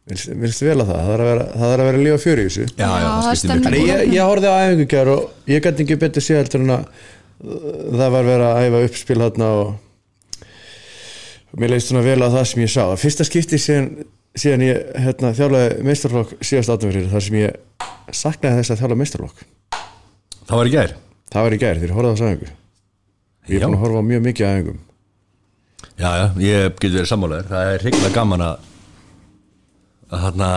Mér 0.03 0.19
finnst 0.19 0.65
vel 0.67 0.81
að 0.83 0.89
það, 0.89 1.01
það 1.07 1.13
er 1.15 1.21
að 1.23 1.29
vera, 1.31 1.45
það 1.55 1.73
er 1.73 1.81
að 1.83 1.89
vera 1.89 1.99
líf 2.03 2.15
og 2.17 2.23
fjör 2.25 2.41
í 2.43 2.45
þessu 2.49 2.65
já, 2.67 2.89
já, 2.91 3.11
Já, 3.39 3.75
ég, 3.79 4.01
ég 4.11 4.25
horfði 4.27 4.49
á 4.51 4.57
æfingu 4.67 4.87
gjör 4.91 5.11
og 5.13 5.53
ég 5.53 5.63
gæti 5.63 5.85
ekki 5.85 5.97
betur 6.03 6.25
séð 6.27 6.41
heldur 6.41 6.65
en 6.65 6.73
að 6.75 6.83
uh, 6.83 7.69
það 8.01 8.11
var 8.17 8.27
verið 8.27 8.47
að 8.49 8.59
æfa 8.65 8.81
uppspil 8.89 9.19
þarna 9.23 9.51
og 9.61 9.69
mér 11.63 11.75
leist 11.77 11.93
svona 11.93 12.03
vel 12.03 12.19
á 12.19 12.29
það 12.35 12.49
sem 12.51 12.65
ég 12.65 12.73
sá. 12.73 12.83
Fyrsta 12.99 13.29
skipti 13.29 13.61
síðan, 13.63 13.89
síðan 14.43 14.67
ég 14.67 14.91
hérna, 15.05 15.31
þjálfaði 15.39 15.87
meistarflokk 15.87 16.35
síðast 16.41 16.75
átumfyrir 16.75 17.07
þar 17.13 17.27
sem 17.29 17.39
ég 17.39 17.87
saknaði 18.11 18.59
þess 18.59 18.75
að 18.75 18.83
þjálfa 18.83 18.99
meistarflokk. 19.05 19.47
það 20.49 20.57
var 20.57 20.67
í 20.67 20.75
gær 20.75 20.99
Það 21.33 21.47
var 21.47 21.55
í 21.55 21.61
gær 21.63 21.79
þegar 21.79 21.89
ég 21.89 21.97
horfði 21.97 22.11
á 22.11 22.15
þessu 22.17 22.27
æfingu. 22.33 22.51
Ég 23.47 23.55
er 23.55 23.63
búin 23.69 23.79
að 23.79 23.85
horfa 23.87 24.03
á 24.03 24.11
mjög 24.11 24.27
mikið 24.27 24.45
á 24.45 24.51
æfingum. 24.51 24.83
Já, 25.93 26.11
já, 26.19 26.27
ég 26.43 26.77
getur 26.83 26.99
verið 26.99 27.11
sammálaður 27.13 27.49
Það 27.53 27.71
er 27.73 28.72
að 30.13 30.19
að 30.19 30.27
þarna 30.27 30.49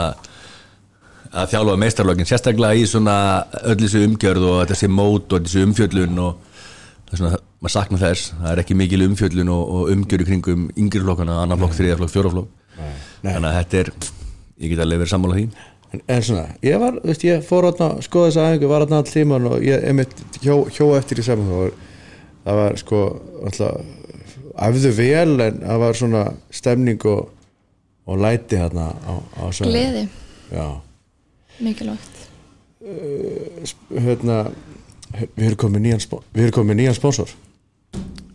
að 1.35 1.51
þjálfa 1.51 1.77
meistarlögin 1.81 2.27
sérstaklega 2.29 2.79
í 2.79 2.85
svona 2.88 3.15
öll 3.63 3.79
þessu 3.81 4.03
umgjörð 4.07 4.50
og 4.50 4.59
þessi 4.71 4.89
mót 4.91 5.35
og 5.35 5.47
þessi 5.47 5.63
umfjöllun 5.67 6.21
og 6.24 6.51
það 7.05 7.15
er 7.15 7.21
svona, 7.21 7.39
maður 7.59 7.74
saknar 7.75 8.03
þess. 8.05 8.33
Það 8.39 8.51
er 8.51 8.62
ekki 8.63 8.77
mikil 8.79 9.01
umfjöllun 9.09 9.51
og, 9.55 9.63
og 9.75 9.95
umgjörð 9.95 10.29
kringum 10.29 10.67
yngri 10.79 11.01
flokkana, 11.03 11.41
annar 11.43 11.59
flokk, 11.59 11.75
þriða 11.79 11.97
flokk, 12.01 12.13
fjóra 12.13 12.33
flokk. 12.35 12.53
Þannig 13.25 13.50
að 13.50 13.57
þetta 13.59 13.81
er 13.81 13.91
ég 14.62 14.71
get 14.71 14.83
alveg 14.83 15.01
verið 15.03 15.12
sammála 15.12 15.39
því. 15.39 15.45
En, 15.91 16.01
en 16.12 16.24
svona, 16.25 16.45
ég 16.65 16.79
var, 16.81 16.97
þú 17.01 17.12
veist, 17.12 17.27
ég 17.27 17.43
fór 17.45 17.67
að 17.69 17.83
skoða 18.05 18.29
þessa 18.29 18.45
aðeingu, 18.45 18.71
var 18.71 18.85
átna 18.85 19.01
all 19.01 19.09
tíman 19.09 19.50
og 19.50 19.65
ég 19.65 19.83
einmitt 19.89 20.15
hjó, 20.43 20.57
hjó 20.74 20.89
eftir 20.97 21.21
í 21.21 21.25
saman 21.25 21.51
það 22.45 22.59
var 22.62 22.79
sko 22.79 23.01
alltaf, 23.47 23.93
æfðu 24.65 24.91
vel 24.95 25.39
en 25.43 25.62
það 25.63 25.81
var 25.81 26.00
svona 26.00 26.24
stemning 26.53 27.07
og, 27.09 27.31
og 28.07 28.19
læti 28.21 28.57
hérna 28.59 28.91
á, 28.93 29.13
á 29.41 29.43
svæðinu. 29.50 29.71
Gleði, 29.71 30.03
Já, 30.53 30.67
mikilvægt. 31.65 32.15
Hérna 33.95 34.38
við 35.15 35.45
erum 35.47 35.59
komið 35.65 35.83
nýjan, 35.85 36.03
spó- 36.03 36.21
við 36.35 36.47
erum 36.47 36.55
komið 36.59 36.79
nýjan 36.81 36.97
sponsor. 36.97 37.31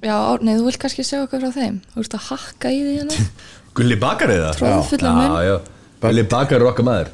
Já, 0.01 0.17
nei, 0.41 0.55
þú 0.57 0.65
vilt 0.71 0.81
kannski 0.81 1.05
segja 1.05 1.27
okkur 1.27 1.43
frá 1.45 1.53
þeim. 1.55 1.81
Þú 1.95 2.05
ert 2.05 2.15
að 2.17 2.27
hakka 2.31 2.71
í 2.73 2.79
því 2.83 2.95
hérna. 2.99 3.27
Gulli 3.77 3.97
Bakar 4.01 4.33
eða? 4.35 4.53
Já, 4.59 5.43
já, 5.47 5.57
Gulli 6.03 6.25
Bakar 6.33 6.61
er 6.65 6.71
okkar 6.73 6.87
maður. 6.89 7.11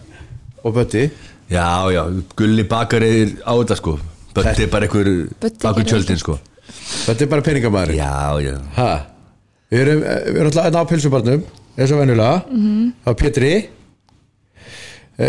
Og 0.65 0.75
Bötti 0.75 1.03
Já, 1.51 1.67
já, 1.95 2.03
Gulli 2.39 2.65
Bakar 2.67 3.05
er 3.07 3.35
á 3.47 3.53
þetta 3.59 3.77
sko. 3.79 3.97
Bötti 4.35 4.65
er 4.67 4.71
bara 4.73 4.87
einhver 4.89 5.11
bakur 5.63 5.85
tjöldin 5.87 6.19
sko. 6.23 6.39
Þetta 7.07 7.23
er 7.27 7.31
bara 7.31 7.45
peningamæður 7.47 7.93
Já, 7.97 8.15
já. 8.43 8.55
Ha, 8.79 8.89
við 9.71 9.83
erum, 9.85 10.01
við 10.03 10.41
erum 10.41 10.51
alltaf 10.51 10.81
á 10.83 10.91
pilsubarnum 10.91 11.45
eins 11.77 11.93
og 11.93 12.01
venjulega. 12.01 12.43
Mhm. 12.51 12.93
á 13.07 13.11
Pétri. 13.15 13.53
E, 15.17 15.29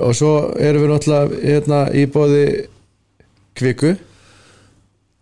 og 0.00 0.14
svo 0.14 0.32
erum 0.62 0.84
við 0.84 0.92
náttúrulega 0.92 1.40
hérna 1.42 1.80
í 1.94 2.04
bóði 2.06 2.44
Kviku. 3.56 3.96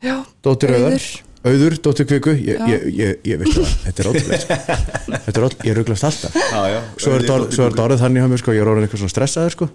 Já, 0.05 0.19
Dóttir 0.45 0.75
Auður. 0.77 1.07
Auður, 1.45 1.77
Dóttir 1.81 2.09
Kviku. 2.09 2.35
Ég, 2.37 2.61
ég, 2.69 2.85
ég, 2.93 3.17
ég 3.25 3.41
veist 3.41 3.57
það, 3.57 3.73
þetta 3.87 4.03
er 4.03 4.11
ótrúlega 4.11 4.41
sko. 4.43 4.59
Þetta 5.25 5.41
er 5.41 5.47
ótrúlega, 5.47 5.69
ég 5.71 5.79
ruglast 5.79 6.07
alltaf. 6.09 6.37
Já, 6.37 6.61
já. 6.73 6.79
Svo 7.01 7.15
er 7.15 7.25
þetta 7.25 7.39
er 7.41 7.55
þetta 7.55 7.85
orðið 7.87 8.05
þannig 8.05 8.25
hjá 8.25 8.31
mér 8.33 8.43
sko, 8.43 8.55
Ég 8.57 8.65
er 8.65 8.73
orðin 8.73 8.87
eitthvað 8.89 9.03
svona 9.05 9.15
stressaður 9.15 9.57
sko. 9.57 9.71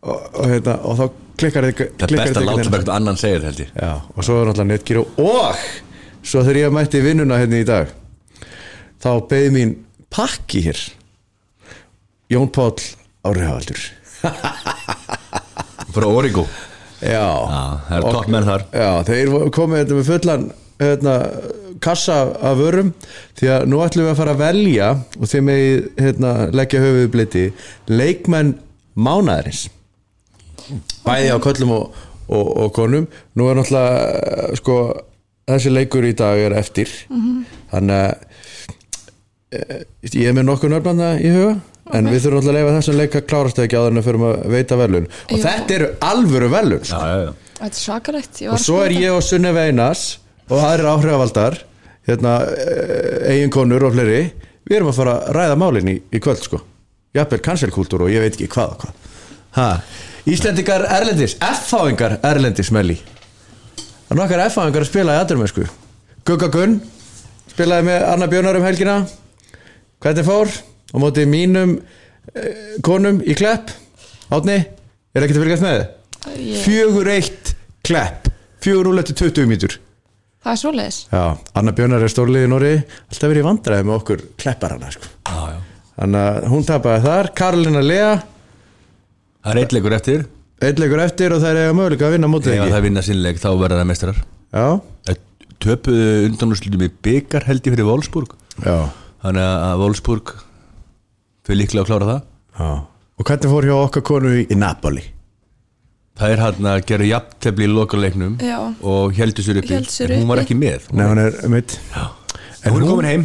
Og, 0.00 0.18
og, 0.32 0.44
hérna, 0.48 0.74
og 0.88 0.96
þá 0.96 1.04
klikkar 1.42 1.66
þetta 1.68 1.86
Það 2.00 2.04
er 2.14 2.20
best 2.22 2.38
að 2.40 2.46
láta 2.48 2.64
þetta 2.64 2.78
eitthvað 2.78 2.94
annan 2.96 3.18
segir 3.20 3.46
held 3.46 3.62
ég. 3.62 3.72
Já, 3.76 3.90
og 4.16 4.26
svo 4.26 4.38
er 4.40 4.48
náttúrulega 4.48 4.70
netgíru 4.72 5.02
og 5.20 5.64
svo 6.22 6.44
þegar 6.46 6.60
ég 6.62 6.74
mætti 6.78 7.02
vinnuna 7.04 7.40
hérna 7.40 7.60
í 7.60 7.66
dag 7.68 7.92
þá 9.00 9.10
beði 9.30 9.50
mín 9.54 9.74
pakki 10.12 10.62
hér. 10.68 10.80
Jón 12.30 12.50
Páll 12.54 12.78
Áriðavaldur 13.26 13.80
Frá 15.90 16.06
Origo. 16.06 16.44
Já, 17.00 17.10
Já, 17.10 17.80
það 17.88 18.04
Og- 18.04 18.12
topp 18.14 18.28
menn 18.28 18.44
þar. 18.46 18.64
Já, 18.72 18.90
þeir 19.08 19.30
voru- 19.32 19.50
komu 19.50 19.76
þetta 19.76 19.96
með 19.96 20.10
fullan 20.10 20.44
hérna, 20.78 21.14
kassa 21.80 22.18
af 22.40 22.56
vörum. 22.58 22.92
Því 23.36 23.48
að 23.48 23.66
nú 23.66 23.80
ætlum 23.82 24.04
við 24.06 24.12
að 24.12 24.16
fara 24.20 24.34
að 24.34 24.42
velja 24.44 24.90
og 25.18 25.26
þeim 25.32 25.44
með 25.48 25.88
hérna, 25.98 26.32
leggja 26.52 26.80
höfuð 26.84 27.08
bliti 27.10 27.52
leikmenn 27.88 28.54
mánaðarins. 28.96 29.68
Bæði 31.04 31.32
á 31.34 31.38
köllum 31.40 31.70
og, 31.72 31.94
og, 32.28 32.56
og 32.56 32.72
konum. 32.76 33.08
Nú 33.34 33.48
er 33.50 33.56
náttúrulega 33.56 34.56
sko, 34.60 34.76
þessi 35.48 35.72
leikur 35.72 36.04
í 36.06 36.14
dag 36.14 36.38
er 36.38 36.52
eftir. 36.60 36.86
Þannig 37.72 37.96
að 37.96 38.14
ég 39.50 40.28
er 40.30 40.36
með 40.36 40.46
nokkuð 40.48 40.74
nöfnanda 40.76 41.12
í 41.18 41.30
huga 41.34 41.54
en 41.96 42.06
við 42.06 42.22
þurfum 42.22 42.38
alltaf 42.38 42.52
að 42.52 42.58
leifa 42.58 42.74
þessum 42.76 42.98
leik 43.00 43.16
að 43.18 43.24
klárast 43.32 43.62
ekki 43.64 43.78
á 43.78 43.82
þannig 43.86 44.02
að 44.02 44.08
fyrir 44.10 44.26
að 44.28 44.52
veita 44.54 44.78
velun 44.78 45.08
og 45.10 45.32
Já. 45.34 45.42
þetta 45.46 45.76
eru 45.78 45.88
alvöru 46.10 46.50
velun 46.52 46.84
Já, 46.86 46.98
já, 47.00 47.16
já. 47.24 47.32
Þetta 47.60 47.70
er 47.70 47.80
svakalegt 47.80 48.42
og 48.52 48.62
svo 48.62 48.78
er 48.84 48.94
ég 48.94 49.16
og 49.16 49.24
Sunne 49.26 49.50
Veinas 49.56 50.04
og 50.50 50.62
aðrir 50.62 50.90
áhrifavaldar 50.92 51.58
hérna, 52.08 52.36
eiginkonur 53.28 53.84
og 53.88 53.94
fleiri. 53.96 54.22
Við 54.66 54.78
erum 54.78 54.90
að 54.92 55.00
fara 55.00 55.16
að 55.18 55.34
ræða 55.36 55.58
málin 55.60 55.90
í, 55.90 55.96
í 56.14 56.20
kvöld 56.22 56.42
sko. 56.44 56.60
Jafnvel 57.16 57.40
cancelkultúr 57.42 58.06
og 58.06 58.12
ég 58.12 58.22
veit 58.22 58.36
ekki 58.36 58.48
hvað 58.54 58.74
og 58.74 58.84
hvað. 58.84 59.08
Ha. 59.56 59.68
Íslendingar 60.30 60.84
Erlendis 60.94 61.34
F-fáingar 61.42 62.18
Erlendis 62.26 62.70
melli. 62.74 62.98
Það 63.76 64.14
er 64.14 64.20
nokkar 64.20 64.44
F-fáingar 64.46 64.84
að 64.84 64.90
spila 64.92 65.16
í 65.16 65.22
aðdurum 65.22 65.70
Gugga 66.28 66.50
Gunn 66.52 66.76
spilaði 67.50 67.86
með 67.88 68.02
Anna 68.06 68.26
Björnar 68.30 68.58
um 68.60 68.66
helgina 68.66 68.96
hvernig 70.02 70.26
fór? 70.26 70.50
Á 70.90 70.96
móti 70.98 71.24
mínum 71.28 71.76
eh, 72.34 72.78
konum 72.86 73.20
í 73.22 73.36
klepp. 73.38 73.70
Átni, 74.30 74.56
er 75.14 75.24
ekkert 75.26 75.38
að 75.40 75.44
fylgjast 75.46 75.64
með? 75.66 75.84
Ég- 76.36 76.64
fjögur 76.66 77.08
eitt 77.14 77.54
klepp. 77.86 78.28
Fjögur 78.60 78.90
úr 78.92 79.00
eftir 79.00 79.16
20 79.22 79.48
mítur 79.48 79.78
Það 80.40 80.52
er 80.54 80.58
svoleiðis. 80.60 80.98
Já, 81.12 81.22
Anna 81.60 81.72
Björnar 81.76 82.00
er 82.04 82.08
stórliði 82.12 82.46
í 82.46 82.48
Nóri 82.48 82.68
alltaf 82.80 83.28
verið 83.28 83.42
í 83.42 83.44
vandræði 83.44 83.84
með 83.84 83.96
okkur 83.98 84.22
kleppar 84.40 84.72
hana 84.72 84.88
sko. 84.94 85.08
Já, 85.28 85.40
já. 85.52 85.58
Þannig 86.00 86.20
að 86.30 86.46
hún 86.48 86.64
tapaði 86.64 87.02
þar. 87.04 87.28
Karolina 87.36 87.82
Lea, 87.84 88.12
Það 89.44 89.50
er 89.54 89.60
eitt 89.62 89.74
leikur 89.76 89.96
eftir. 89.96 90.22
Einn 90.60 90.80
leikur 90.80 91.00
eftir 91.04 91.32
og 91.36 91.40
það 91.42 91.50
er 91.54 91.60
eiga 91.66 91.76
möguleika 91.76 92.08
að 92.08 92.14
vinna 92.16 92.28
mótið 92.32 92.54
Ef 92.54 92.58
ekki? 92.60 92.72
það 92.74 92.82
vinna 92.86 93.02
sínleik 93.04 93.38
þá 93.40 93.48
verða 93.60 93.78
það 93.80 93.88
mestrar 93.90 94.18
já, 94.52 94.64
Töpuðu 95.60 96.08
undanúrslutum 96.30 96.82
í 96.84 96.90
byggar 97.04 97.44
held 97.48 97.60
ég 97.68 97.74
fyrir 97.74 97.88
Wolfsburg. 97.88 98.32
Já, 98.64 98.76
Þannig 99.20 99.46
að 99.46 99.80
Wolfsburg 99.84 100.34
fyrir 101.46 101.60
líklega 101.62 101.84
að 101.84 101.90
klára 101.90 102.08
það. 102.10 102.20
Já. 102.60 102.70
Og 103.20 103.26
hvernig 103.28 103.50
fór 103.52 103.66
hjá 103.68 103.74
okkar 103.76 104.04
konu 104.08 104.30
í, 104.40 104.44
í 104.48 104.56
Napoli? 104.56 105.02
Það 106.20 106.32
er 106.34 106.40
hann 106.44 106.66
að 106.68 106.78
gera 106.88 107.06
jafntefli 107.08 107.64
í 107.64 107.70
lokalegnum 107.70 108.32
Já. 108.44 108.56
og 108.84 109.14
heldur 109.16 109.44
sér 109.46 109.60
uppi. 109.60 109.72
Héldu 109.76 109.92
sér 109.92 110.14
en 110.14 110.22
hún 110.22 110.28
var 110.32 110.40
uppi. 110.42 110.48
ekki 110.50 110.56
með. 110.60 110.88
Nei, 110.96 111.06
hún 111.08 111.20
er 111.22 111.36
mitt 111.52 111.76
En 112.60 112.74
Hún 112.74 112.82
er 112.82 112.90
komin 112.90 113.08
heim. 113.08 113.22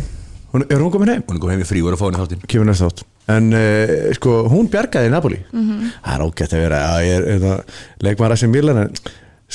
Hún, 0.53 0.63
Er 0.71 0.79
hún 0.79 0.91
komin 0.93 1.09
heim? 1.11 1.23
Hún 1.27 1.35
er 1.35 1.41
komin 1.43 1.55
heim 1.57 1.63
í 1.65 1.67
frí 1.67 1.81
og 1.83 1.89
er 1.91 1.97
að 1.97 1.99
fá 1.99 2.05
henni 2.07 2.21
þáttinn. 2.21 2.45
Kemur 2.47 2.69
næst 2.69 2.85
átt 2.87 3.03
En 3.35 3.47
uh, 3.57 4.13
sko, 4.15 4.35
hún 4.53 4.67
bjargaði 4.71 5.09
í 5.09 5.11
Napoli. 5.11 5.39
Mhm. 5.51 5.87
Það 6.05 6.13
er 6.15 6.23
ógætt 6.27 6.53
að 6.55 6.61
vera 6.61 6.79
að 6.93 7.05
ég 7.07 7.15
er, 7.17 7.23
er 7.33 7.39
það, 7.41 7.79
leikmaður 8.05 8.35
að 8.35 8.41
sem 8.43 8.51
Milan 8.53 8.81
en 8.83 8.91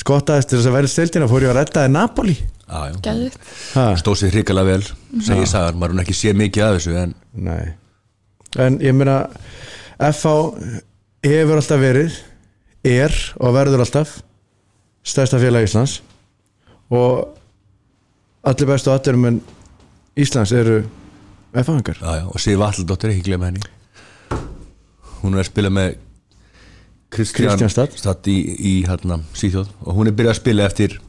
skottaðist 0.01 0.49
til 0.51 0.57
þess 0.59 0.69
að 0.69 0.75
verða 0.75 0.91
stildina 0.91 1.29
fór 1.31 1.45
ég 1.45 1.53
að 1.53 1.57
reddaði 1.61 1.93
Napoli 1.95 2.35
Stóð 3.99 4.19
sér 4.21 4.35
hrikalega 4.37 4.77
vel, 4.77 4.83
segir 5.19 5.49
sagan 5.49 5.79
Maður 5.79 5.95
hún 5.95 6.03
ekki 6.05 6.15
sé 6.15 6.31
mikið 6.37 6.67
af 6.67 6.77
þessu 6.77 6.97
en 7.01 7.15
Nei. 7.35 7.73
En 8.59 8.79
ég 8.83 8.95
meina 8.95 9.25
FH 10.01 10.31
hefur 11.23 11.59
alltaf 11.59 11.79
verið 11.81 12.15
er 12.87 13.13
og 13.39 13.53
verður 13.55 13.83
alltaf 13.85 14.17
stærsta 15.05 15.39
félag 15.41 15.67
Íslands. 15.67 15.99
Og 16.91 17.37
allir 18.43 18.69
bestu 18.69 18.91
atturum 18.91 19.27
en 19.29 19.41
Íslands 20.19 20.51
eru 20.51 20.81
já, 21.99 22.27
og 22.27 22.39
Sif 22.39 22.59
Alldóttir, 22.59 23.11
ekki 23.11 23.27
glemma 23.29 23.49
henni. 23.49 23.61
Hún 25.21 25.35
er 25.35 25.43
að 25.43 25.49
spila 25.51 25.69
með 25.69 25.97
Kristján. 27.11 27.69
Stad. 27.69 28.27
Í, 28.31 28.37
í 28.55 28.73
hérna, 28.87 29.19
Sýþjóð 29.35 29.71
og 29.83 29.97
hún 29.97 30.07
er 30.07 30.15
byrjað 30.15 30.33
að 30.33 30.39
spila 30.39 30.67
eftir 30.69 30.99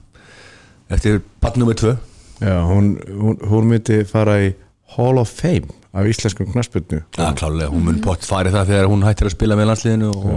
eftir 0.97 1.23
bann 1.43 1.61
nummer 1.61 1.79
2 1.79 1.95
Já, 2.43 2.57
hún, 2.67 2.97
hún, 3.07 3.39
hún 3.47 3.69
myndi 3.71 4.03
fara 4.09 4.41
í 4.43 4.51
Hall 4.97 5.21
of 5.21 5.31
Fame 5.31 5.71
af 5.95 6.09
íslenskum 6.09 6.49
knasputnu 6.51 7.03
Já, 7.05 7.29
klálega, 7.39 7.71
hún 7.71 7.85
mun 7.87 8.01
pott 8.03 8.25
farið 8.27 8.57
það 8.59 8.73
þegar 8.73 8.91
hún 8.91 9.05
hættir 9.07 9.29
að 9.29 9.37
spila 9.37 9.59
með 9.59 9.69
landsliðinu 9.71 10.11
og, 10.11 10.33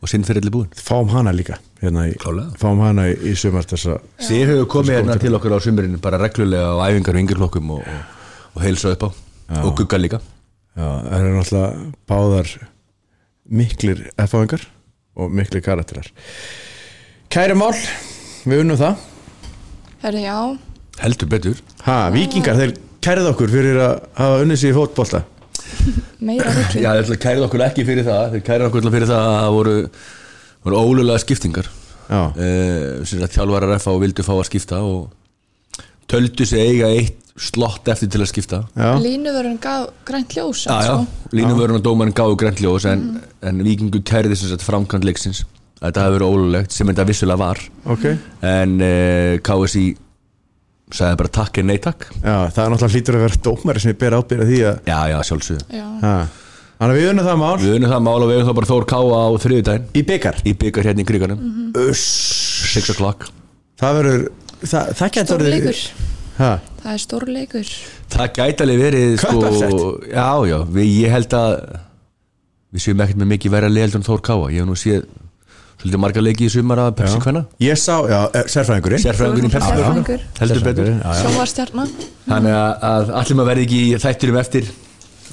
og 0.00 0.10
sinn 0.10 0.24
fyrir 0.26 0.42
allir 0.42 0.54
búin. 0.54 0.72
Fáum 0.74 1.12
hana 1.12 1.34
líka 1.36 1.58
hérna 1.82 2.06
í. 2.08 2.16
Fáum 2.60 2.80
hana 2.82 3.06
í, 3.12 3.14
í 3.30 3.34
sumar 3.38 3.68
þessa 3.68 3.98
Sif 4.18 4.48
hefur 4.48 4.68
komið 4.74 4.98
hérna 4.98 5.18
til 5.20 5.34
okkur 5.36 5.54
á 5.54 5.60
sumurinn 5.62 6.00
bara 6.02 6.20
reglulega 6.20 6.72
á 6.74 6.88
æfingar 6.88 7.18
og 7.18 7.22
yngirflokkum 7.24 7.74
og, 7.76 7.84
og, 7.84 8.32
og 8.56 8.64
heilsa 8.64 8.94
upp 8.96 9.06
á. 9.06 9.10
Og 9.60 9.72
gugga 9.78 10.00
líka. 10.00 10.20
Já, 10.78 10.86
það 10.86 11.16
eru 11.20 11.36
náttúrulega 11.36 11.86
báðar 12.08 12.50
miklir 13.50 14.02
F-fáingar 14.16 14.66
og 15.20 15.32
miklir 15.34 15.62
karakterar. 15.66 16.10
Kæri 17.30 17.54
mál, 17.58 17.74
við 18.48 18.64
unnum 18.64 18.78
það 18.80 19.09
Herri, 20.00 20.22
já. 20.24 20.36
Heldur 21.00 21.28
betur. 21.28 21.58
Ha, 21.84 21.96
vikingar, 22.14 22.56
þeir 22.56 22.72
kærið 23.04 23.28
okkur 23.34 23.52
fyrir 23.52 23.80
að 23.84 23.92
hafa 24.16 24.40
unnið 24.44 24.60
sér 24.62 24.72
í 24.72 24.76
fótbolta. 24.78 25.20
Meira 26.26 26.54
rugli 26.56 26.84
Já, 26.84 26.94
þeir 27.04 27.20
kærið 27.20 27.46
okkur 27.46 27.64
ekki 27.66 27.84
fyrir 27.88 28.08
það. 28.08 28.24
Þeir 28.34 28.44
kærið 28.46 28.66
okkur 28.70 28.88
fyrir 28.96 29.10
það 29.10 29.28
að 29.28 29.36
það 29.36 29.54
voru, 29.58 29.76
voru 30.64 30.80
ólulega 30.80 31.22
skiptingar. 31.24 31.70
Já, 32.10 32.22
uh, 32.32 33.12
að 33.20 33.36
þjálfarar 33.36 33.76
FA 33.78 33.94
og 33.94 34.00
vildu 34.02 34.26
fá 34.26 34.32
að 34.38 34.46
skipta 34.48 34.80
og 34.82 35.84
töldu 36.10 36.48
sig 36.48 36.64
eiga 36.64 36.90
eitt 36.96 37.20
slott 37.40 37.86
eftir 37.92 38.10
til 38.10 38.24
að 38.24 38.32
skipta. 38.32 38.64
Línuvörun 39.04 39.60
gaf 39.62 39.92
grænt 40.08 40.32
ljós 40.36 40.64
sko. 40.64 41.04
línuvörun 41.36 41.78
og 41.78 41.84
dómarinn 41.84 42.16
gáðu 42.16 42.40
grænt 42.40 42.60
ljós 42.64 42.88
en, 42.90 43.20
en 43.44 43.62
vikingu 43.64 44.02
kærið 44.04 44.34
þess 44.34 44.56
að 44.56 44.66
framkvæmt 44.66 45.06
leiksins 45.08 45.44
þetta 45.80 46.04
hefur 46.06 46.16
verið 46.18 46.34
ólulegt 46.34 46.76
sem 46.76 46.90
þetta 46.92 47.06
vissulega 47.08 47.40
var. 47.40 47.60
Ok. 47.94 48.06
En 48.46 48.76
uh, 48.84 49.38
KSI 49.46 49.84
sagði 50.90 51.18
bara 51.20 51.30
takk 51.38 51.58
en 51.62 51.68
nei 51.70 51.78
takk. 51.82 52.06
Já, 52.20 52.36
það 52.50 52.62
er 52.64 52.72
náttúrulega 52.74 52.94
hlýtur 52.96 53.18
að 53.18 53.24
vera 53.26 53.40
dómari 53.46 53.82
sem 53.84 53.98
ber 54.00 54.16
ábyrða 54.18 54.46
því 54.50 54.60
að 54.66 54.90
Já, 54.90 54.98
já, 55.12 55.18
sjálfsögðu. 55.30 55.82
Þannig 56.80 56.94
að 56.94 56.96
við 56.96 57.10
unnum 57.12 57.26
það 57.28 57.38
mál. 57.42 57.56
Við 57.60 57.74
unnum 57.76 57.90
það 57.92 58.02
mál 58.06 58.16
og 58.24 58.28
við 58.30 58.38
hefum 58.40 58.48
þá 58.50 58.56
bara 58.58 58.68
Þór 58.70 58.86
Káa 58.88 59.18
á 59.20 59.28
þriðudaginn 59.44 59.88
í 60.00 60.02
byggar 60.08 60.38
Í 60.48 60.54
byggar 60.62 60.86
hérna 60.88 61.02
í 61.02 61.08
kriganum 61.10 61.42
Uss. 61.76 62.04
6 62.72 62.92
o'clock. 62.94 63.26
Það 63.82 63.98
verður 63.98 64.22
Það, 64.64 64.88
það 64.96 65.12
getur 65.16 65.28
Stórleikur 65.34 65.82
Ha, 66.40 66.50
Það 66.80 66.94
er 66.94 67.02
stórleikur 67.04 67.72
Það 68.14 68.32
gæti 68.38 68.64
alveg 68.64 68.80
verið 68.80 69.12
sko. 69.20 69.84
Já, 70.08 70.28
já, 70.48 70.56
við, 70.72 70.88
ég 71.04 71.12
held 71.18 71.36
að 71.36 71.54
Við 72.72 72.84
séum 72.86 73.04
ekkert 73.04 73.20
með 73.20 73.30
mikið 73.34 73.54
verið 73.58 73.68
að 73.70 73.76
leiða 73.76 74.00
en 74.00 74.06
Þór 74.08 74.24
Káa 74.30 74.48
Ég 74.54 74.64
hef 74.64 74.70
nú 74.72 74.78
séð 74.80 75.04
svolítið 75.80 76.02
marga 76.04 76.22
leiki 76.22 76.46
í 76.46 76.52
sumar 76.52 76.82
að 76.84 76.90
Pepsi 77.00 77.20
hvenna 77.24 77.42
Ég 77.64 77.80
sá, 77.80 77.94
já, 78.10 78.18
er, 78.36 78.50
sérfræðingurinn. 78.52 79.02
Sérfræðingurinn 79.04 79.48
í 79.48 79.54
Pepsi 79.54 79.72
Sérfræðingur. 79.72 80.26
Heldur 80.40 80.62
betur. 80.66 80.90
Sérfræðingurinn, 80.90 81.00
já. 81.00 81.22
Sjónvarstjarna 81.24 81.86
Þannig 82.28 82.56
að, 82.58 82.70
að 82.90 83.12
allir 83.22 83.38
maður 83.38 83.50
verði 83.50 83.66
ekki 83.66 83.80
í 83.80 83.98
þætturum 84.04 84.40
eftir 84.42 84.70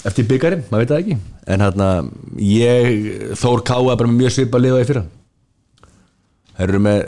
eftir 0.08 0.28
byggarinn, 0.30 0.66
maður 0.72 0.84
veit 0.84 0.92
það 0.92 1.00
ekki. 1.04 1.16
En 1.52 1.64
hérna, 1.66 1.88
ég 2.40 2.92
Þór 3.42 3.64
er 3.66 3.98
bara 4.00 4.10
með 4.10 4.20
mjög 4.22 4.36
svipa 4.38 4.62
liða 4.62 4.82
í 4.84 4.88
fyrra. 4.88 5.06
Þeir 6.58 6.68
eru 6.68 6.84
með 6.86 7.00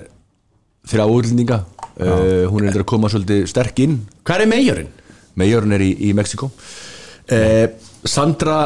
þrjá 0.90 1.06
útlendinga. 1.06 1.60
Uh, 2.00 2.46
hún 2.52 2.68
er 2.68 2.80
að 2.80 2.88
koma 2.88 3.12
svolítið 3.12 3.46
sterk 3.52 3.80
inn. 3.84 4.00
Hvað 4.28 4.46
er 4.46 4.52
meijurinn? 4.52 4.92
Meijörn 5.40 5.76
er 5.76 5.84
í, 5.84 5.94
í 6.10 6.14
Mexiko 6.18 6.50
uh, 6.50 7.66
Sandra 8.08 8.60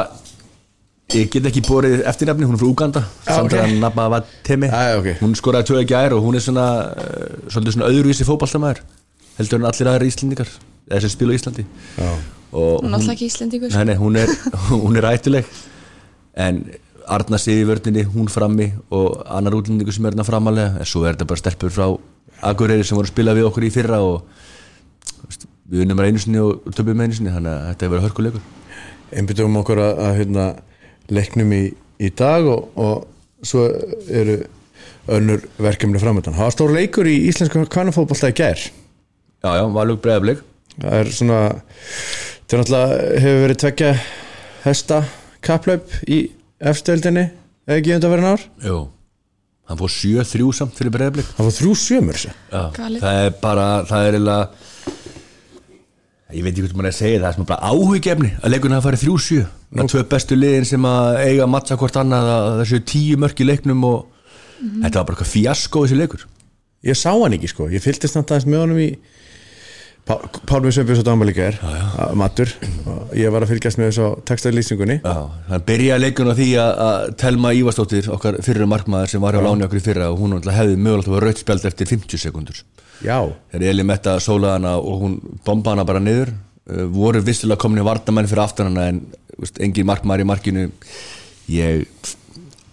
ég 1.18 1.32
get 1.34 1.48
ekki 1.50 1.64
borið 1.68 2.04
eftirnafni 2.10 2.48
hún 2.48 2.58
er 2.58 2.62
frá 2.62 2.70
Uganda, 2.70 3.04
Já, 3.26 3.32
Sandra 3.38 3.64
ok. 3.66 3.74
Nabavatemi 3.82 4.70
Já, 4.70 4.82
já, 4.90 5.00
ok. 5.00 5.10
hún 5.22 5.36
skoraði 5.40 5.70
tvö 5.70 5.82
ekki 5.84 5.98
ær 6.00 6.16
og 6.18 6.24
hún 6.26 6.38
er 6.40 6.46
svona 6.46 6.68
uh, 6.92 7.26
svolítið 7.48 7.78
svona 7.78 7.90
öðruvísi 7.92 8.28
fótballtamaður 8.28 8.84
heldur 9.40 9.62
en 9.62 9.68
allir 9.70 9.92
aðra 9.92 10.08
Íslendingar 10.10 10.50
eða 10.90 11.04
sem 11.04 11.14
spila 11.14 11.34
á 11.34 11.38
Íslandi. 11.40 11.66
Hún 12.54 12.90
er 12.90 12.98
alltaf 13.00 13.14
ekki 13.16 13.30
íslendingur. 13.32 13.72
Nei, 13.74 13.86
nei, 13.90 13.96
hún 13.98 14.18
er, 14.20 14.30
hún 14.84 14.98
er 15.00 15.08
rættuleg 15.08 15.48
en 16.38 16.64
Arna 17.08 17.38
sig 17.42 17.60
í 17.60 17.68
vörninni 17.68 18.06
hún 18.08 18.30
frammi 18.32 18.70
og 18.96 19.24
annar 19.28 19.58
útlendingu 19.58 19.92
sem 19.92 20.06
er 20.06 20.14
hérna 20.14 20.24
framalega 20.28 20.80
en 20.80 20.88
svo 20.88 21.04
er 21.04 21.18
þetta 21.18 21.28
bara 21.28 21.42
stelpur 21.42 21.74
frá 21.74 21.88
Akureyri 22.44 22.86
sem 22.88 22.96
voru 22.96 23.10
að 23.10 23.14
spila 23.14 23.34
við 23.36 23.48
okkur 23.50 23.66
í 23.68 23.72
fyrra 23.74 24.00
og 24.04 24.24
veist, 25.26 25.48
við 25.72 25.84
unnum 25.84 26.00
bara 26.00 26.12
einu 26.12 26.22
sinni 26.24 26.40
og 26.44 26.64
töpum 26.76 27.04
einu 27.04 27.16
sinni 27.16 27.34
þannig 27.34 27.52
að 27.52 27.66
þetta 27.70 27.86
hefur 27.86 27.96
verið 27.96 28.08
hörkuleikur. 28.08 28.46
Einbyttum 29.14 29.60
okkur 29.62 29.82
að, 29.84 30.02
að 30.06 30.16
hérna, 30.22 30.46
leiknum 31.12 31.52
í, 31.56 31.64
í 32.00 32.10
dag 32.16 32.48
og, 32.48 32.70
og 32.80 33.46
svo 33.46 33.66
eru 34.08 34.38
önnur 35.12 35.44
verkefni 35.60 36.00
framöndan. 36.00 36.36
Það 36.38 36.48
var 36.48 36.56
stór 36.56 36.74
leikur 36.78 37.10
í 37.12 37.18
Íslensku 37.28 37.66
kannafóðbólta 37.72 38.32
í 38.32 38.38
gær. 38.38 38.62
Já, 39.44 39.50
já, 39.60 39.64
valug 39.76 40.00
bregðarleik. 40.04 40.44
Það 40.78 40.98
er 41.02 41.12
svona, 41.14 41.40
þetta 42.48 42.56
er 42.56 42.62
náttúrulega, 42.62 43.00
hefur 43.26 43.42
verið 43.44 43.60
tvekja 43.64 43.90
hesta 44.64 45.00
kaplaup 45.44 45.96
í 46.08 46.20
eftirstöldinni, 46.64 47.26
eða 47.68 47.80
ekki 47.82 47.92
um 47.92 48.00
þetta 48.00 48.12
verið 48.14 48.28
nár? 48.30 48.46
Jú, 48.64 48.78
hann 49.70 49.82
fór 49.82 49.94
7-3 49.98 50.48
samt 50.56 50.80
fyrir 50.80 50.96
bregðarleik. 50.96 51.34
Hann 51.36 51.50
fór 51.50 51.76
3-7 51.76 52.00
mörg 52.08 52.22
sér. 52.24 52.40
Já, 52.48 52.64
það 53.04 53.20
er 53.26 53.36
bara, 53.44 53.68
það 53.90 54.08
er 54.08 54.18
eða, 54.22 54.38
ég 56.34 56.40
veit 56.48 56.54
ekki 56.54 56.64
hvort 56.64 56.80
maður 56.80 56.90
er 56.90 56.96
að 56.96 57.02
segja 57.02 57.20
það, 57.20 57.26
það 57.26 57.30
er 57.34 57.38
svona 57.38 57.52
bara 57.52 57.74
áhugjefni 57.74 58.32
að 58.40 58.56
leikurna 58.56 58.80
að 58.80 58.88
fara 58.88 59.02
3-7. 59.04 59.44
Nú, 59.74 59.88
tvei 59.90 60.04
bestu 60.10 60.38
liðin 60.38 60.68
sem 60.70 60.86
að 60.86 61.18
eiga 61.24 61.48
að 61.48 61.54
mattsa 61.56 61.78
hvort 61.82 61.98
annað 61.98 62.30
að 62.30 62.50
það 62.60 62.68
séu 62.70 62.86
tíu 62.92 63.18
mörki 63.22 63.48
leiknum 63.48 63.84
og 63.90 64.06
mm 64.06 64.70
-hmm. 64.70 64.84
þetta 64.84 65.00
var 65.00 65.06
bara 65.06 65.16
eitthvað 65.16 65.34
fjasko 65.34 65.84
þessi 65.84 65.98
leikur. 65.98 66.28
Ég 66.84 66.98
sá 67.00 67.12
hann 67.12 67.34
ekki 67.34 67.48
sko, 67.48 67.70
ég 67.70 67.82
fylgist 67.82 68.16
náttúrulega 68.16 68.50
með 68.50 68.60
honum 68.60 68.80
í 68.80 68.90
Pálmur 70.04 70.74
Sömbjörns 70.76 71.00
og 71.00 71.06
Damalíka 71.08 71.46
er 71.48 71.60
matur, 72.20 72.50
ég 73.16 73.32
var 73.32 73.46
að 73.46 73.54
fylgjast 73.54 73.80
með 73.80 73.88
þessu 73.88 74.08
textaði 74.28 74.58
lýsingunni 74.58 74.98
hann 75.00 75.64
byrjaði 75.64 76.04
leikun 76.04 76.28
á 76.28 76.36
því 76.36 76.48
að 76.60 77.06
Telma 77.22 77.54
Ívarstóttir 77.56 78.10
okkar 78.12 78.42
fyrir 78.44 78.68
markmaður 78.68 79.14
sem 79.14 79.24
var 79.24 79.38
á 79.40 79.46
láni 79.46 79.64
okkur 79.64 79.80
í 79.80 79.86
fyrra 79.86 80.10
og 80.12 80.20
hún 80.20 80.36
hefði 80.44 80.76
mögulegt 80.76 81.08
að 81.08 81.16
vera 81.16 81.30
rautspjald 81.30 81.68
eftir 81.70 81.92
50 81.94 82.20
sekundur 82.20 82.60
þegar 83.00 83.66
Eli 83.70 83.86
metta 83.88 84.18
sólaðana 84.20 84.76
og 84.82 85.06
hún 85.06 85.16
bombaði 85.48 85.78
hana 85.78 85.88
bara 85.88 86.04
niður 86.04 86.34
eh, 86.34 86.84
voru 86.92 87.24
vissilega 87.24 87.64
komin 87.64 87.80
í 87.80 87.88
vartamenn 87.88 88.28
fyrir 88.28 88.44
aftan 88.44 88.74
hana 88.74 88.90
en 88.92 89.02
engin 89.64 89.88
markmaður 89.90 90.26
í 90.26 90.30
markinu. 90.30 90.66
Ég 91.52 91.86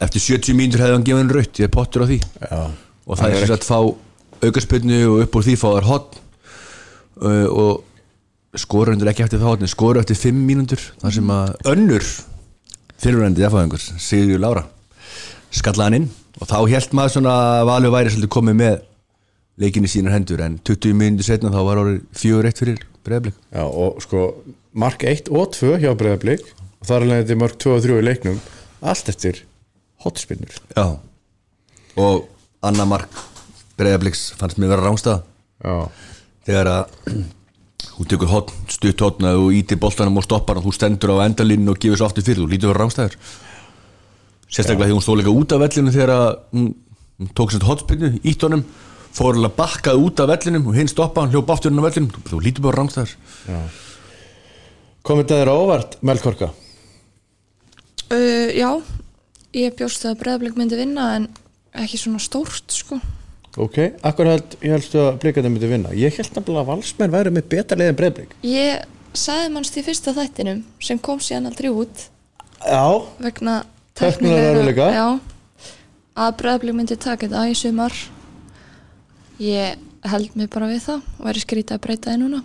eftir 0.00 0.24
70 0.24 0.56
mínútur 0.56 0.84
hefði 0.84 0.96
hann 0.96 1.06
gefið 1.06 1.22
hann 1.22 1.34
raut 1.36 1.60
ég 1.60 1.68
er 1.68 1.74
pottur 1.74 2.04
á 2.04 2.10
því. 2.10 2.18
Já. 2.20 2.62
Og 3.06 3.20
það 3.20 3.30
er 3.30 3.42
sem 3.42 3.52
sagt 3.52 3.68
fá 3.68 3.78
aukarspilnu 4.40 5.00
og 5.10 5.22
upp 5.24 5.38
úr 5.38 5.46
því 5.46 5.56
fá 5.60 5.68
þær 5.68 5.88
hotn 5.90 6.20
uh, 7.20 7.46
og 7.48 8.60
skora 8.60 8.94
undir 8.94 9.10
ekki 9.10 9.24
eftir 9.26 9.42
það 9.42 9.66
skora 9.70 10.02
eftir 10.02 10.18
5 10.18 10.44
mínútur 10.46 10.82
þar 11.02 11.16
sem 11.16 11.32
að 11.34 11.72
önnur 11.74 12.06
fyrirvændi 13.00 13.46
eftir 13.46 14.00
Sigur 14.02 14.40
Lára 14.42 14.64
skallaði 15.50 15.86
hann 15.86 15.98
inn. 16.00 16.08
Og 16.40 16.48
þá 16.48 16.56
held 16.70 16.94
maður 16.96 17.16
svona 17.16 17.34
að 17.34 17.66
Valur 17.68 17.92
væri 17.92 18.12
svolítið 18.14 18.32
komið 18.32 18.58
með 18.60 18.78
leikin 19.60 19.84
í 19.84 19.90
sínar 19.90 20.14
hendur 20.14 20.40
en 20.44 20.56
20 20.64 20.96
mínútur 20.96 21.26
setna 21.26 21.52
þá 21.52 21.60
var 21.66 21.82
orðið 21.82 22.00
4-1 22.16 22.60
fyrir 22.62 22.84
breyðblik 23.04 23.36
Já, 23.50 23.64
og 23.66 24.00
sko, 24.04 24.22
mark 24.72 25.04
1 25.06 25.30
og 25.34 25.54
2 25.56 25.78
hjá 25.82 25.90
Breiðablík 25.98 26.44
og 26.80 26.88
þar 26.88 27.04
er 27.04 27.10
leiðandi 27.12 27.38
mark 27.40 27.58
2 27.60 27.74
og 27.76 27.82
3 27.84 27.98
í 28.00 28.06
leiknum. 28.06 28.38
Allt 28.80 29.10
eftir 29.12 29.42
hotspinnur. 30.04 30.54
Já. 30.76 30.96
Og 32.00 32.28
annar 32.64 32.88
mark 32.88 33.20
breyðbliks 33.80 34.30
fannst 34.38 34.60
mér 34.60 34.74
vera 34.74 34.86
rángstað 34.86 35.22
Já, 35.64 35.88
þegar 36.48 36.70
að 36.72 37.14
þú 37.96 38.06
tekur 38.12 38.30
hotn, 38.30 38.60
stutt 38.72 39.04
hotn 39.04 39.28
og 39.28 39.40
þú 39.40 39.48
ítir 39.58 39.80
boltanum 39.80 40.20
og 40.20 40.26
stoppar 40.26 40.60
og 40.60 40.68
þú 40.68 40.74
stendur 40.76 41.14
á 41.16 41.24
endalínu 41.26 41.72
og 41.72 41.80
gefur 41.80 42.00
svo 42.00 42.08
aftur 42.08 42.26
fyrir, 42.26 42.44
þú 42.44 42.52
lítur 42.52 42.72
vera 42.72 42.84
rángstæður 42.84 43.16
sérstaklega 44.50 44.90
því 44.90 44.96
hún 44.96 45.04
stóð 45.04 45.20
líka 45.20 45.34
út 45.34 45.54
af 45.54 45.62
vellinu 45.64 45.92
þegar 45.94 46.14
að 46.14 46.30
hún, 46.54 46.70
hún 47.20 47.34
tók 47.38 47.52
sér 47.54 47.66
hotspinnu, 47.68 48.12
ítt 48.26 48.46
honum 48.46 48.64
fór 49.14 49.36
alveg 49.36 49.54
bakkað 49.58 50.02
út 50.04 50.22
af 50.22 50.30
vellinum 50.30 50.68
og 50.70 50.76
hinn 50.78 50.90
stoppa, 50.90 51.24
hann 51.24 51.32
hljóp 51.34 51.48
aftur 51.50 51.74
á 51.74 51.82
vellinum. 51.82 52.10
Þú, 52.28 52.40
lítur 52.44 52.66
bara 52.66 52.80
rángstæður 52.80 53.14
komið 55.06 55.30
það 55.30 55.40
þér 55.42 55.50
á 55.50 55.56
óvart, 55.56 55.96
Melkorka? 56.04 56.50
Uh, 58.10 58.50
Já, 58.56 58.70
ég 59.56 59.74
bjóst 59.78 60.04
að 60.08 60.18
Breiðablik 60.20 60.58
myndi 60.58 60.78
vinna 60.78 61.06
en 61.16 61.26
ekki 61.78 62.00
svona 62.00 62.20
stórt 62.22 62.74
sko. 62.74 62.98
Ok, 63.60 63.78
akkur 64.06 64.30
held, 64.30 64.56
ég 64.62 64.76
helstu 64.76 65.00
að 65.02 65.18
blíkandi 65.24 65.50
myndi 65.50 65.70
vinna? 65.70 65.92
Ég 65.96 66.14
held 66.18 66.36
nefnilega 66.36 66.62
að 66.62 66.70
valsmenn 66.70 67.14
væri 67.14 67.32
með 67.34 67.48
betra 67.50 67.78
leið 67.78 67.92
en 67.92 67.98
Breiðablík 67.98 68.36
Ég 68.46 68.84
sagði 69.18 69.48
mannst 69.54 69.78
í 69.78 69.84
fyrsta 69.86 70.14
þættinum 70.14 70.62
sem 70.82 71.00
kom 71.02 71.18
síðan 71.22 71.50
aldrei 71.50 71.70
út. 71.74 72.06
Já, 72.62 72.84
vegna 73.18 73.56
erfiðleika? 73.98 74.90
Já, 74.94 75.06
að 76.14 76.38
Breiðablik 76.42 76.78
myndi 76.78 76.98
taka 77.00 77.26
þetta 77.26 77.48
í 77.50 77.58
sumar. 77.58 77.96
Ég 79.40 79.82
held 80.10 80.38
mig 80.38 80.50
bara 80.52 80.70
við 80.70 80.84
það 80.86 81.04
og 81.18 81.26
væri 81.26 81.42
skrítið 81.42 81.76
að 81.76 81.84
breyta 81.86 82.12
það 82.12 82.22
núna 82.22 82.42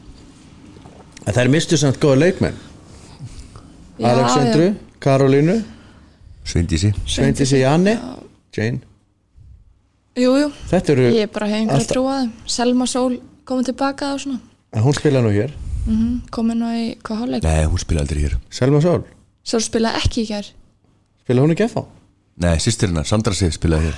en 1.26 1.34
þær 1.34 1.50
mistu 1.54 1.78
samt 1.78 2.00
góða 2.02 2.20
leikmenn. 2.26 2.58
Já, 4.00 4.10
Alexandru, 4.12 4.74
Karolínu. 5.00 5.62
Sveindísi. 6.46 6.92
Sveindísi 7.10 7.62
Janni, 7.64 7.96
Jane. 8.56 8.82
Jú, 10.16 10.32
jú, 10.40 10.50
Þetta 10.70 10.94
eru, 10.94 11.06
ég 11.12 11.32
bara 11.34 11.48
hef 11.50 11.56
einhverja 11.60 11.80
alltaf- 11.82 11.92
trú 11.92 12.04
að 12.08 12.20
þeim. 12.22 12.32
Selma 12.48 12.86
Sól 12.88 13.18
komið 13.46 13.66
tilbaka 13.72 14.14
og 14.14 14.20
svona. 14.22 14.40
En 14.74 14.84
hún 14.84 14.94
spila 14.96 15.22
nú 15.22 15.32
hér. 15.34 15.52
Mm 15.88 16.22
komin 16.32 16.64
á 16.64 16.72
í 16.74 16.98
hvað 17.04 17.18
hálfleik? 17.20 17.44
Nei, 17.44 17.66
hún 17.66 17.80
spila 17.80 18.02
aldrei 18.02 18.22
hér. 18.24 18.38
Selma 18.50 18.82
Sól, 18.82 19.04
Svo 19.46 19.60
spilaði 19.60 20.02
ekki 20.02 20.26
gær. 20.28 20.46
Spila 21.24 21.42
hún 21.42 21.52
ekki 21.52 21.64
eftir 21.64 21.84
Nei, 22.38 22.58
sýstirina, 22.58 23.04
Sandra 23.06 23.34
Sif 23.34 23.54
spilaði 23.54 23.92
hér. 23.92 23.96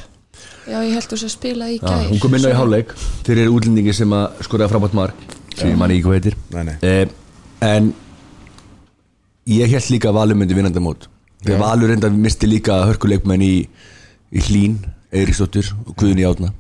Já, 0.67 0.81
ég 0.83 0.93
held 0.93 1.07
þú 1.07 1.17
svo 1.17 1.27
að 1.27 1.31
spila 1.31 1.65
í 1.69 1.79
Já, 1.79 1.87
gær. 1.87 2.09
hún 2.11 2.19
kom 2.19 2.35
inn 2.35 2.45
á 2.45 2.49
í 2.51 2.57
hálfleik. 2.57 2.91
Fyrir 3.23 3.47
útlendingi 3.49 3.93
sem 3.93 4.09
að 4.09 4.41
skoraði 4.43 4.69
frábært 4.73 4.93
mark 4.93 5.15
sem 5.57 5.71
ég 5.71 5.79
manni 5.79 5.97
ekki 5.97 6.07
hvað 6.07 6.17
heitir. 6.19 6.37
Nei, 6.53 6.63
nei. 6.67 6.75
Eh, 6.85 7.07
en 7.65 7.93
ég 9.49 9.73
held 9.73 9.93
líka 9.93 10.11
að 10.11 10.19
Valur 10.19 10.39
myndi 10.39 10.57
vinnandi 10.57 10.83
mót. 10.83 11.07
Þegar 11.45 11.63
Valur 11.63 11.91
reynda 11.93 12.11
misti 12.13 12.49
líka 12.49 12.81
hörkuleikmenn 12.87 13.45
í, 13.45 13.53
í 14.33 14.43
Hlín, 14.49 14.81
Eiríksdóttur 15.13 15.71
og 15.85 15.95
Guðni 15.99 16.27
Átna 16.27 16.51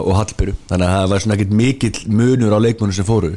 og 0.00 0.12
Hallberu 0.16 0.52
þannig 0.68 0.86
að 0.86 0.94
það 0.94 1.12
var 1.12 1.22
svona 1.22 1.36
ekkert 1.36 1.54
mikill 1.56 2.00
munur 2.12 2.52
á 2.56 2.58
leikmennum 2.60 2.96
sem 2.96 3.06
fóru. 3.08 3.32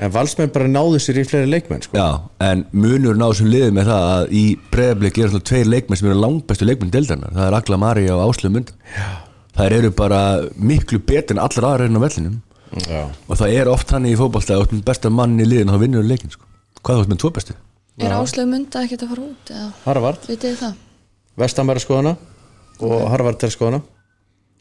En 0.00 0.12
valsmenn 0.14 0.52
bara 0.54 0.68
náðu 0.70 1.00
sér 1.02 1.18
í 1.20 1.26
fleiri 1.28 1.50
leikmenn 1.50 1.82
sko. 1.84 1.98
Já, 1.98 2.22
en 2.46 2.62
munur 2.72 3.18
náðu 3.20 3.40
sem 3.40 3.50
liðið 3.52 3.74
með 3.76 3.90
það 3.90 4.06
að 4.14 4.30
í 4.32 4.44
breiðablik 4.72 5.18
er 5.18 5.32
svona 5.32 5.48
tveir 5.50 5.68
leikmenn 5.68 6.00
sem 6.00 6.08
eru 6.08 6.22
langbæstu 6.22 6.68
leikmenn 6.68 6.94
deildarnar, 6.94 7.34
það 7.36 7.48
er 7.48 7.56
Agla 7.58 7.80
Mari 7.82 8.06
og 8.14 8.22
Áslu 8.24 8.52
Mund 8.54 8.72
þær 9.58 9.76
eru 9.76 9.90
bara 9.92 10.20
miklu 10.56 11.02
betur 11.04 11.36
en 11.36 11.42
allar 11.44 11.68
aðra 11.68 11.90
enn 11.90 12.00
á 12.00 12.04
vellinum 12.06 12.38
Já. 12.70 13.02
og 13.10 13.34
það 13.40 13.54
er 13.58 13.68
oft 13.72 13.90
hann 13.90 14.06
í 14.06 14.12
fótballstæð 14.18 14.62
og 14.62 14.74
besta 14.86 15.10
mann 15.10 15.38
í 15.42 15.46
liðin 15.48 15.72
og 15.72 15.78
þá 15.78 15.84
vinnur 15.84 16.06
leikin 16.06 16.30
sko. 16.30 16.46
hvað 16.82 17.02
ert 17.02 17.10
með 17.12 17.22
tvo 17.24 17.30
bestu? 17.34 17.56
Er 18.00 18.14
áslög 18.16 18.46
mynda 18.48 18.84
ekkert 18.86 19.02
að 19.04 19.10
fara 19.12 19.24
út 19.26 19.50
eða? 19.52 19.70
Harvard, 19.84 20.28
vitið 20.28 20.52
þið 20.52 20.60
það? 20.62 20.76
Vestam 21.42 21.72
er 21.72 21.80
að 21.80 21.84
skoðana 21.84 22.14
og 22.80 23.02
Harvard 23.10 23.44
er 23.44 23.52
skoðana. 23.52 23.82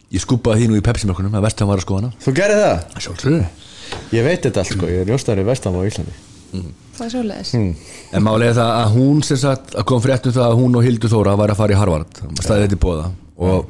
Ég 0.10 0.24
skúpaði 0.24 0.64
því 0.64 0.72
nú 0.72 0.80
í 0.80 0.84
Pepsi-mörkunum 0.84 1.38
að 1.38 1.46
vestan 1.46 1.70
var 1.70 1.80
að 1.80 1.86
skoða 1.86 2.02
hana. 2.02 2.20
Þú 2.24 2.34
gerir 2.40 2.60
það? 2.64 3.00
Sjálfsögðu. 3.06 3.44
Ég 4.18 4.26
veit 4.26 4.42
þetta 4.42 4.64
allt 4.64 4.74
sko, 4.74 4.90
ég 4.90 5.04
er 5.04 5.10
njóstaður 5.10 5.44
í 5.44 5.48
Vestam 5.48 5.78
á 5.78 5.82
Íslandi. 5.86 6.16
Það 6.98 7.04
er 7.06 7.12
svoleiðis. 7.14 7.52
En 8.18 8.26
málega 8.26 8.56
það 8.58 8.72
að 8.74 8.96
hún 8.96 9.20
sem 9.26 9.40
sagt 9.40 9.76
að 9.78 9.86
kom 9.92 10.02
fréttum 10.04 10.34
það 10.34 10.48
að 10.48 10.58
hún 10.60 10.78
og 10.80 10.86
Hildur 10.86 11.14
Þóra 11.14 11.36
var 11.40 11.54
að 11.54 11.62
fara 11.62 11.76
í 11.76 11.80
Harvard. 11.80 12.22
Staðið 12.42 12.66
þetta 12.66 12.78
í 12.78 12.82
bóða 12.86 13.06
og, 13.38 13.70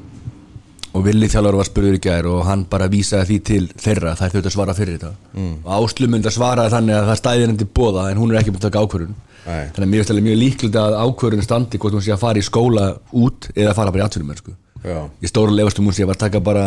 og 1.00 1.06
Willi 1.08 1.30
þjálfur 1.32 1.58
var 1.60 1.68
spurður 1.68 1.96
í 1.96 2.02
gær 2.04 2.28
og 2.28 2.44
hann 2.48 2.66
bara 2.70 2.90
vísaði 2.92 3.30
því 3.30 3.38
til 3.48 3.62
þeirra 3.80 4.16
þær 4.20 4.34
þurftu 4.34 4.50
að 4.52 4.56
svara 4.56 4.76
fyrir 4.76 4.98
þetta 4.98 5.12
mm. 5.38 5.56
og 5.64 5.72
Áslumund 5.78 6.28
að 6.28 6.36
svaraði 6.36 6.74
þannig 6.76 6.98
að 6.98 7.10
það 7.10 7.20
stæði 7.22 7.46
henni 7.46 7.60
til 7.62 7.70
bóða 7.80 8.06
en 8.12 8.20
hún 8.20 8.34
er 8.34 8.42
ekki 8.42 8.54
búin 8.54 8.62
að 8.62 8.68
taka 8.68 8.84
ákvörun 8.84 9.16
Nei. 9.46 9.66
þannig 9.72 9.86
að 9.86 9.92
mér 9.94 10.02
finnst 10.02 10.14
alveg 10.14 10.28
mjög 10.28 10.40
líklegt 10.44 10.80
að 10.82 10.98
ákvörun 11.00 11.46
standi 11.46 11.80
hvort 11.80 11.96
hún 11.96 12.06
sé 12.06 12.14
að 12.16 12.24
fara 12.26 12.42
í 12.42 12.46
skóla 12.46 12.88
út 13.16 13.50
eða 13.56 13.76
fara 13.78 13.94
bara 13.96 14.04
í 14.04 14.08
atvinnum. 14.10 14.58
Já. 14.84 15.00
ég 15.24 15.32
stóra 15.32 15.56
lefast 15.56 15.80
um 15.80 15.88
hún 15.88 15.96
sé 15.96 16.04
að 16.04 16.12
var 16.12 16.20
að 16.20 16.26
taka 16.26 16.44
bara 16.44 16.66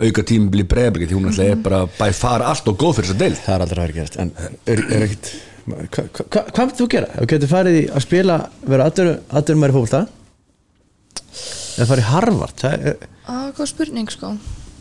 auka 0.00 0.24
tímabili 0.26 0.66
bregðarbliki 0.68 1.10
því 1.10 1.18
hún 1.18 1.28
alltaf 1.30 1.50
er 1.52 1.60
bara 1.64 1.84
bæ 1.86 2.08
fara 2.16 2.48
allt 2.50 2.68
og 2.68 2.78
góð 2.80 2.98
fyrir 2.98 3.10
þess 3.10 3.14
að 3.14 3.22
deil 3.22 3.36
Það 3.38 3.54
er 3.54 3.64
aldrei 3.64 3.78
að 3.78 3.84
vera 3.84 3.96
gerast 3.98 4.18
En 4.20 4.32
er, 4.40 4.82
er 4.90 5.04
ekkit 5.06 5.30
hva, 5.64 5.76
hva, 5.86 6.04
hva, 6.04 6.42
Hvað 6.50 6.64
myndir 6.64 6.80
þú 6.80 6.88
gera? 6.92 7.10
Þú 7.14 7.28
getur 7.30 7.52
farið 7.52 7.78
í 7.78 7.84
að 7.88 8.04
spila 8.04 8.38
vera 8.66 8.88
aðdurum 8.90 9.62
maður 9.62 9.72
í 9.72 9.76
fólkta 9.78 10.02
eða 11.74 11.88
farið 11.90 12.04
í 12.04 12.10
Harvard? 12.10 12.56
Það 12.60 12.86
er, 12.90 13.08
Það 13.26 13.42
er 13.48 13.54
góð 13.58 13.70
spurning 13.72 14.12
sko. 14.14 14.30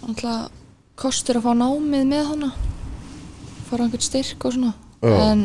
Alltaf 0.07 0.61
kostur 0.99 1.39
að 1.39 1.45
fá 1.47 1.53
námið 1.57 2.03
með 2.09 2.25
hana. 2.31 2.49
Fara 3.69 3.87
einhvern 3.87 4.05
styrk 4.05 4.45
og 4.45 4.55
svona. 4.57 4.73
Já. 5.03 5.15
en 5.31 5.41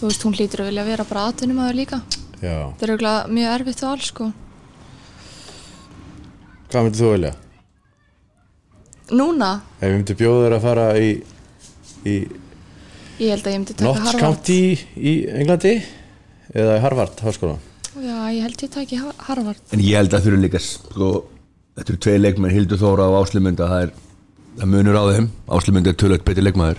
þú 0.00 0.08
veist 0.08 0.24
hún 0.26 0.34
hlýtur 0.34 0.64
að 0.64 0.70
vilja 0.72 0.84
vera 0.88 1.04
bara 1.06 1.26
atvinnum 1.30 1.60
að 1.62 1.76
líka. 1.78 2.00
Já. 2.40 2.56
Það 2.78 2.82
er 2.86 2.92
auðvitað 2.94 3.28
mjög 3.36 3.52
erfitt 3.54 3.82
og 3.84 3.90
alls 3.92 4.08
sko. 4.10 4.30
Hvað 6.72 6.86
myndir 6.88 7.00
þú 7.04 7.10
velja? 7.12 7.34
Núna, 9.14 9.50
Ef 9.78 9.84
við 9.84 9.94
myndir 9.98 10.16
bjóða 10.18 10.46
þér 10.46 10.56
að 10.56 10.64
fara 10.64 10.86
í, 10.96 11.10
í 12.08 12.14
ég 13.20 13.30
held 13.34 13.44
að 13.46 13.52
ég 13.52 13.58
myndi 13.60 13.76
taka 13.76 13.84
Notts 13.90 14.06
Harvard. 14.08 14.22
County 14.24 14.56
í 14.96 15.12
Englandi 15.28 15.74
eða 16.56 16.78
í 16.78 16.82
Harvard 16.82 17.20
háskóla 17.22 17.58
Já, 17.94 18.16
ég 18.34 18.42
held 18.42 18.64
ég 18.64 18.72
taki 18.74 18.96
Ha- 18.98 19.14
Harvard. 19.28 19.60
En 19.72 19.80
ég 19.80 19.94
held 19.98 20.14
að 20.16 20.26
þurfi 20.26 20.42
líka 20.46 20.60
sko, 20.62 21.12
Þetta 21.74 21.90
eru 21.90 21.98
tvei 21.98 22.18
leikmenn, 22.20 22.52
Hildur 22.54 22.78
Þóra 22.78 23.08
og 23.10 23.24
Áslumunda 23.24 23.66
það, 23.66 23.80
er, 23.82 23.94
það 24.60 24.68
munur 24.70 24.94
á 24.94 25.04
þeim. 25.10 25.24
Áslumunda 25.50 25.90
er 25.90 25.96
tölvöld 25.98 26.22
betri 26.22 26.44
leikmaður. 26.44 26.78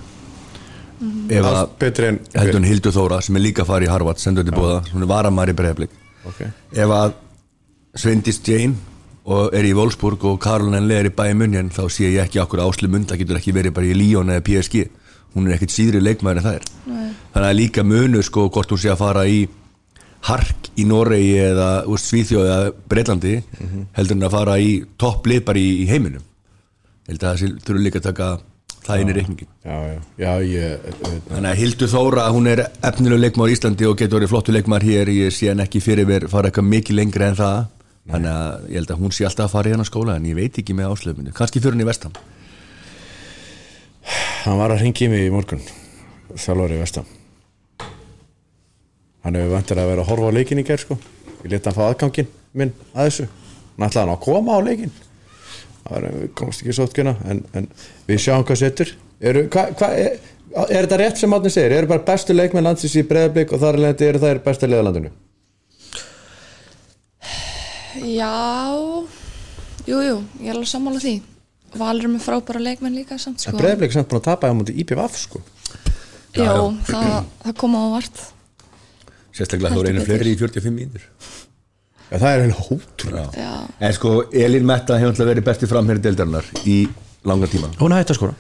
Ef 1.36 1.48
að 1.50 1.58
betri 1.82 2.08
en 2.08 2.20
heldur 2.38 2.62
en 2.62 2.68
Hildur 2.70 2.94
Þóra 2.96 3.18
sem 3.26 3.36
er 3.36 3.44
líka 3.44 3.66
fara 3.68 3.84
í 3.84 3.90
Harvard 3.92 4.22
sendur 4.22 4.46
þetta 4.46 4.56
bóða, 4.62 4.78
hún 4.94 5.04
er 5.04 5.10
varamæri 5.10 5.56
breyðablik 5.58 5.96
okay. 6.30 6.52
Ef 6.72 6.94
að 6.96 7.16
Svendis 8.00 8.40
Jane 8.46 8.78
og 9.26 9.56
er 9.58 9.68
í 9.68 9.74
Wolfsburg 9.76 10.24
og 10.30 10.38
Karolin 10.44 10.78
Enle 10.80 11.00
er 11.02 11.10
í 11.10 11.14
bæði 11.18 11.36
munjan 11.42 11.72
þá 11.74 11.84
sé 11.92 12.12
ég 12.14 12.22
ekki 12.24 12.40
okkur 12.44 12.64
Áslumunda 12.64 13.18
getur 13.20 13.40
ekki 13.42 13.56
verið 13.58 13.76
bara 13.76 13.90
í 13.90 13.98
Lyon 13.98 14.32
eða 14.32 14.46
PSG 14.46 14.86
hún 15.36 15.50
er 15.50 15.58
ekkit 15.58 15.74
síðri 15.76 16.00
leikmaður 16.04 16.40
en 16.40 16.46
það 16.48 16.58
er. 16.62 16.68
Nei. 16.88 17.10
þannig 17.34 17.50
að 17.50 17.60
líka 17.60 17.84
munur 17.84 18.24
sko 18.24 18.48
hvort 18.48 18.72
hún 18.72 18.80
sé 18.86 18.94
að 18.94 19.02
fara 19.02 19.26
í 19.28 19.42
Hark 20.26 20.72
í 20.76 20.86
Noregi 20.90 21.38
eða 21.44 21.70
Svíþjóð 22.02 22.48
eða 22.50 22.74
Breitlandi 22.90 23.36
heldur 23.96 24.18
en 24.18 24.28
að 24.28 24.36
fara 24.36 24.58
í 24.60 24.72
topplið 24.98 25.46
bara 25.46 25.62
í, 25.62 25.70
í 25.84 25.88
heiminum. 25.90 26.26
Ég 27.06 27.14
held 27.14 27.24
að 27.24 27.42
það 27.44 27.58
þurfum 27.68 27.86
líka 27.86 28.02
að 28.02 28.08
taka 28.10 28.30
það 28.86 29.02
inn 29.02 29.10
í 29.10 29.16
reikningin 29.18 29.52
ég 30.50 30.84
veit 30.86 31.30
þannig 31.30 31.50
að 31.52 31.60
Hildur 31.62 31.92
Þóra 31.94 32.26
hún 32.34 32.50
er 32.50 32.64
efnileg 32.66 33.22
leikmaður 33.22 33.54
í 33.54 33.58
Íslandi 33.58 33.90
og 33.90 33.98
getur 34.02 34.20
verið 34.20 34.34
flottu 34.34 34.56
leikmaður 34.56 34.88
hér. 34.90 35.14
Ég 35.14 35.34
sé 35.34 35.50
hann 35.52 35.64
ekki 35.64 35.82
fyrir 35.82 36.10
mér 36.10 36.28
fara 36.32 36.50
eitthvað 36.50 36.70
mikið 36.74 37.00
lengri 37.00 37.28
en 37.30 37.38
það. 37.40 37.60
Þannig 38.06 38.32
að 38.32 38.70
ég 38.70 38.80
held 38.80 38.92
að 38.94 39.02
hún 39.02 39.14
sé 39.18 39.26
alltaf 39.26 39.48
að 39.48 39.54
fara 39.56 39.70
í 39.70 39.76
hann 39.76 39.90
skóla 39.90 40.18
en 40.20 40.26
ég 40.30 40.38
veit 40.38 40.60
ekki 40.62 40.78
með 40.78 40.92
áslöfminu, 40.94 41.34
kannski 41.34 41.62
fyrir 41.62 41.74
hann 41.74 41.86
í 41.86 41.90
vestam 41.90 42.14
Hann 44.46 44.60
var 44.62 44.76
að 44.76 44.84
ringi 44.86 45.10
mig 45.10 45.26
í 45.26 45.34
morgun. 45.34 45.64
Þjálfari 46.36 46.78
Vestam 46.82 47.25
Hann 49.26 49.40
hefur 49.40 49.56
vantir 49.56 49.82
að 49.82 49.90
vera 49.90 50.06
að 50.06 50.12
horfa 50.12 50.30
á 50.30 50.38
leikin 50.38 50.62
í 50.62 50.68
gær 50.68 50.82
sko. 50.84 51.00
Ég 51.42 51.50
leta 51.56 51.72
hann 51.72 51.78
fá 51.80 51.88
aðgangin 51.90 52.30
minn 52.56 52.72
að 52.94 53.10
þessu. 53.10 53.28
Hann 53.76 53.88
ætlaði 53.90 54.06
hann 54.06 54.16
að 54.16 54.24
koma 54.28 54.56
á 54.56 54.60
leikin 54.66 54.94
Það 55.86 56.06
komast 56.34 56.64
ekki 56.64 56.74
sótkjöna 56.74 57.12
en, 57.30 57.44
en 57.54 57.68
við 58.08 58.24
sjáum 58.24 58.46
hvað 58.48 58.58
setur. 58.58 58.94
Eru, 59.22 59.44
hva, 59.54 59.68
hva, 59.78 59.90
er, 59.94 60.16
er 60.66 60.88
þetta 60.88 60.98
rétt 61.02 61.22
sem 61.22 61.36
Átni 61.38 61.52
segir? 61.54 61.76
Eru 61.78 61.90
bara 61.92 62.02
bestu 62.08 62.34
leikmenn 62.34 62.66
landsins 62.66 62.96
í 62.98 63.04
breðablík 63.06 63.54
og 63.54 63.62
þar 63.62 63.78
eru 63.94 64.22
þær 64.24 64.42
bestu 64.48 64.70
leiðalandinu? 64.72 65.12
Já, 68.02 68.34
jú, 69.86 70.02
jú, 70.02 70.18
ég 70.42 70.50
er 70.50 70.58
alveg 70.58 70.72
sammála 70.74 71.04
því. 71.06 71.16
Valur 71.78 72.08
er 72.10 72.14
með 72.16 72.26
frábæra 72.26 72.64
leikmenn 72.66 72.98
líka 72.98 73.20
samt 73.22 73.46
sko. 73.46 73.54
Er 73.62 73.86
samt 73.94 74.10
búin 74.10 74.24
að 74.24 74.30
tapa 74.32 74.50
á 74.50 74.58
múti 74.58 74.74
IPVF 74.82 75.20
sko. 75.22 75.44
Já, 76.36 76.42
Já, 76.42 76.50
já. 76.50 76.66
það, 76.90 77.14
það 77.46 77.60
kom 77.62 77.78
á 77.78 77.84
vart 77.94 78.26
sérstaklega 79.36 79.76
þá 79.76 79.82
reynir 79.84 80.02
betur. 80.02 80.10
fleiri 80.12 80.34
í 80.36 80.40
45 80.40 80.76
mínútur. 80.76 81.04
Já, 82.06 82.18
það 82.22 82.28
er 82.30 82.42
heila 82.44 82.58
hótrúlega 82.68 83.30
Já, 83.42 83.54
en 83.88 83.94
sko 83.98 84.10
Elín 84.46 84.68
Metta 84.70 84.98
hefur 85.02 85.12
alltaf 85.16 85.30
verið 85.32 85.48
besti 85.48 85.70
framherri 85.70 86.04
deildarinnar 86.06 86.46
í 86.70 86.76
langan 87.26 87.50
tíma. 87.50 87.72
Hún 87.80 87.96
hætti 87.98 88.14
að 88.14 88.20
skora. 88.20 88.36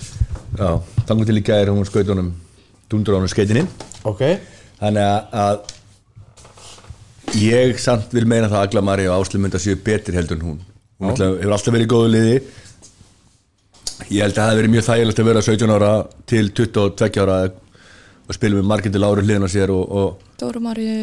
Já, 0.59 0.69
þannig 1.09 1.31
til 1.31 1.39
í 1.41 1.45
gæri 1.47 1.73
hún 1.73 1.87
skaut 1.89 2.11
honum 2.13 2.29
dundur 2.91 3.17
honum 3.17 3.31
skeitininn 3.31 3.69
Ok. 4.05 4.21
Þannig 4.77 5.01
að, 5.01 5.21
að 5.41 5.55
ég 7.41 7.79
samt 7.81 8.13
vil 8.13 8.27
meina 8.29 8.51
það 8.51 8.59
að 8.59 8.67
Agla 8.69 8.85
Mari 8.85 9.07
og 9.09 9.23
Áslu 9.23 9.41
mynda 9.41 9.59
séu 9.61 9.79
betri 9.81 10.15
heldur 10.19 10.37
en 10.37 10.45
hún. 10.51 10.59
Hún 11.01 11.11
alltaf, 11.11 11.39
hefur 11.41 11.55
alltaf 11.57 11.73
verið 11.73 11.87
í 11.87 11.91
góðu 11.95 12.11
liði. 12.13 12.37
Ég 14.11 14.21
held 14.21 14.35
að 14.35 14.37
það 14.37 14.49
hefði 14.49 14.59
verið 14.61 14.73
mjög 14.75 14.85
þægilegt 14.89 15.21
að 15.23 15.29
vera 15.31 15.45
17 15.49 15.75
ára 15.75 15.91
til 16.29 16.45
22 16.59 17.23
ára 17.23 17.37
og 18.25 18.37
spila 18.37 18.57
með 18.57 18.69
margindi 18.71 19.01
láru 19.01 19.21
hliðin 19.21 19.45
á 19.45 19.49
sér 19.51 19.71
og, 19.73 19.83
og 19.85 20.23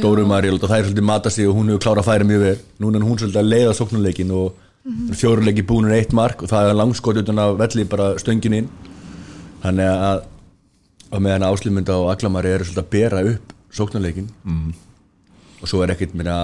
Dóru 0.02 0.26
Mari 0.26 0.50
og 0.50 0.64
það 0.64 0.76
er 0.78 0.88
svolítið 0.88 1.06
mata 1.06 1.30
sig 1.30 1.48
og 1.48 1.56
hún 1.56 1.70
hefur 1.70 1.84
klárað 1.86 2.02
að 2.02 2.10
færa 2.10 2.28
mjög 2.28 2.44
vel 2.46 2.58
núna 2.82 2.98
er 2.98 3.06
hún 3.06 3.20
svolítið 3.20 3.42
að 3.42 3.52
leiða 3.52 3.76
sóknuleikin 3.78 4.34
og 4.34 4.52
mm 4.52 4.92
-hmm. 4.92 5.14
fjóruleiki 5.20 5.66
búinur 5.66 5.94
eitt 5.94 6.12
mark 6.12 6.42
og 6.42 6.48
það 6.50 6.68
er 6.68 6.74
langskot 6.74 7.16
utan 7.22 7.38
að 7.38 7.56
velli 7.58 7.84
bara 7.84 8.14
stöngin 8.18 8.54
inn 8.54 8.68
þannig 9.62 9.86
að 9.86 10.22
og 11.12 11.20
meðan 11.20 11.44
áslumunda 11.44 11.98
og 12.00 12.10
aglamari 12.12 12.48
eru 12.48 12.64
svolítið 12.64 12.84
að 12.84 12.90
bera 12.90 13.22
upp 13.32 13.52
sóknuleikin 13.72 14.28
mm. 14.44 14.74
og 15.60 15.68
svo 15.68 15.82
er 15.82 15.92
ekkert 15.94 16.14
minna 16.14 16.36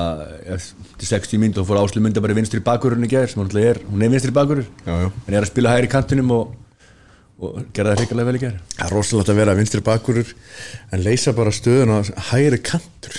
til 0.98 1.08
60 1.08 1.40
mínútur 1.40 1.64
þá 1.64 1.70
fór 1.70 1.82
áslumunda 1.82 2.20
bara 2.20 2.36
vinstri 2.36 2.60
bakurinn 2.60 3.04
í 3.04 3.08
gær 3.08 3.28
sem 3.30 3.42
hún 3.42 3.50
er, 3.56 3.80
hún 3.90 4.02
er 4.02 4.12
vinstri 4.12 4.30
bakurur 4.30 4.66
Já, 4.86 4.94
já. 5.04 5.10
en 5.26 5.34
er 5.34 5.42
að 5.42 5.50
spila 5.52 5.74
hægri 5.74 5.88
kantinum 5.88 6.30
og, 6.36 6.52
og 7.38 7.58
gera 7.76 7.92
það 7.94 8.00
hreikalega 8.02 8.28
vel 8.28 8.38
í 8.38 8.42
gær. 8.42 8.54
Það 8.74 8.84
er 8.88 8.94
rosalegt 8.96 9.32
að 9.32 9.38
vera 9.38 9.54
vinstri 9.58 9.82
bakurur 9.86 10.32
en 10.92 11.02
leysa 11.04 11.34
bara 11.38 11.52
stöðun 11.54 11.92
á 11.94 11.98
hægri 12.32 12.58
kantur. 12.66 13.18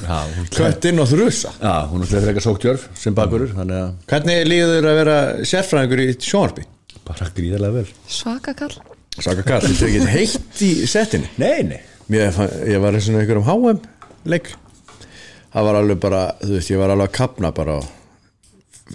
Kvætt 0.56 0.88
inn 0.90 1.02
og 1.02 1.10
þrusa. 1.10 1.52
Já, 1.62 1.74
hún 1.92 2.02
er 2.06 2.10
frekar 2.10 2.46
sóktjörf 2.46 2.88
sem 2.98 3.14
bakurur 3.16 3.52
þannig 3.54 3.78
að 3.84 3.92
Hvernig 4.10 4.42
líður 4.50 4.74
þér 4.76 4.90
að 4.90 5.00
vera 5.02 5.18
sérfræðingur 5.52 6.04
í 6.06 6.08
sjónarbi? 6.18 6.66
bara 7.10 7.26
gríðarlega 7.34 7.80
vel. 7.80 7.92
Svaka 8.10 8.52
kall. 8.54 8.74
Saka 9.20 9.42
Karl, 9.42 9.64
þetta 9.66 9.86
er 9.86 9.90
ekki 9.90 10.10
heitt 10.14 10.60
í 10.62 10.68
setinu? 10.88 11.28
Nei, 11.42 11.62
nei. 11.66 11.80
Mér, 12.10 12.36
Ég 12.70 12.78
var 12.82 12.94
í 12.94 13.00
svona 13.02 13.24
einhverjum 13.24 13.48
HM 13.48 13.80
leik. 14.30 14.52
Það 15.50 15.66
var 15.66 15.78
alveg 15.80 15.98
bara, 16.02 16.20
þú 16.44 16.52
veist, 16.54 16.70
ég 16.70 16.78
var 16.80 16.92
alveg 16.94 17.10
að 17.10 17.16
kapna 17.18 17.50
bara 17.54 17.80
og 17.80 17.88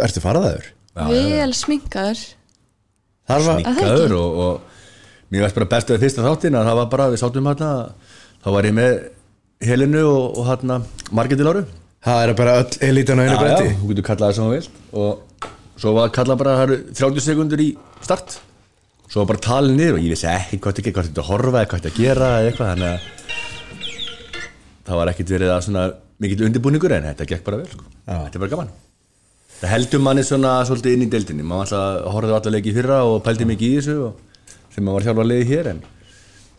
Ertu 0.05 0.23
faraðaður? 0.23 0.69
Vel 0.95 1.51
sminkaður 1.55 2.21
Var, 3.25 3.45
það 3.45 3.61
ekki? 3.61 3.75
Gaur 3.81 4.15
og, 4.19 4.39
og 4.45 5.33
mér 5.33 5.45
veist 5.45 5.57
bara 5.57 5.69
best 5.71 5.91
að 5.91 6.03
fyrsta 6.05 6.25
þáttin 6.25 6.57
að 6.59 6.69
það 6.69 6.79
var 6.81 6.91
bara, 6.91 7.09
við 7.13 7.21
sátum 7.23 7.49
hérna 7.49 7.71
þá 8.43 8.49
var 8.55 8.69
ég 8.69 8.75
með 8.77 8.93
Helinu 9.65 10.03
og, 10.05 10.39
og 10.39 10.49
hérna 10.51 10.79
Margeti 11.15 11.47
Láru 11.47 11.65
það 12.05 12.23
er 12.23 12.33
bara 12.37 12.57
öll 12.61 12.81
elitan 12.85 13.21
á 13.21 13.23
einu 13.25 13.37
bretti 13.41 13.71
þú 13.79 13.91
getur 13.91 14.07
kallað 14.09 14.27
það 14.27 14.35
sem 14.37 14.45
þú 14.45 14.53
vilt 14.53 14.97
og 15.01 15.49
svo 15.81 15.95
var 15.97 16.13
kallað 16.15 16.41
bara, 16.43 16.57
það 16.59 16.67
eru 16.67 16.77
30 17.01 17.25
sekundur 17.25 17.63
í 17.65 17.69
start 18.05 18.37
svo 19.09 19.23
var 19.23 19.31
bara 19.33 19.43
talið 19.47 19.79
niður 19.79 19.97
og 19.97 20.05
ég 20.05 20.13
vissi 20.13 20.29
ekki 20.29 20.61
hvað 20.61 20.79
þetta 20.79 20.95
hvað 20.95 21.09
þetta 21.09 21.23
að 21.23 21.29
horfa 21.31 21.61
eða 21.61 21.69
hvað 21.71 21.81
þetta 21.81 21.93
að 21.93 22.01
gera 22.03 22.31
eða 22.37 22.51
eitthvað 22.51 22.71
þannig 22.73 22.89
að 22.91 22.99
það 24.85 24.99
var 25.01 25.11
ekkit 25.13 25.33
verið 25.35 25.53
að 25.55 25.63
svona 25.65 25.85
mikill 26.21 26.45
undirbúningur 26.47 26.95
en 26.95 27.07
þetta 27.09 27.27
gekk 27.31 27.45
bara 27.47 27.61
vel 27.63 27.69
sko. 27.71 27.85
Já. 28.05 28.17
þetta 28.27 28.37
er 28.37 28.43
bara 28.45 28.53
gaman 28.53 28.73
það 29.61 29.71
heldur 29.71 30.03
manni 30.03 30.23
svona 30.25 30.57
svolítið 30.67 30.95
inn 30.95 31.05
í 31.05 31.09
deildinni. 31.11 31.45
Maður 31.47 31.75
alltaf 31.77 32.13
horfði 32.15 32.37
alltaf 32.37 32.55
leiki 32.55 32.71
í 32.71 32.75
fyrra 32.75 33.01
og 33.07 33.21
pældi 33.25 33.47
mikið 33.49 33.71
í 33.71 33.77
þessu 33.79 33.97
og 34.09 34.23
sem 34.73 34.83
maður 34.83 34.97
var 34.97 35.07
hjálpa 35.07 35.23
að 35.23 35.31
leiði 35.31 35.49
hér 35.51 35.71
en 35.71 35.83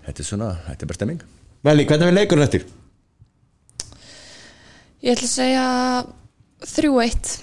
þetta 0.06 0.22
er 0.22 0.28
svona, 0.30 0.50
þetta 0.66 0.86
er 0.86 0.90
bara 0.90 1.00
stemming. 1.00 1.24
Veli, 1.66 1.86
hvernig 1.88 2.10
við 2.10 2.16
leikurinn 2.16 2.46
eftir? 2.46 2.66
Ég 5.04 5.12
ætla 5.12 5.28
að 5.28 5.34
segja 5.34 5.66
3-1 6.66 7.34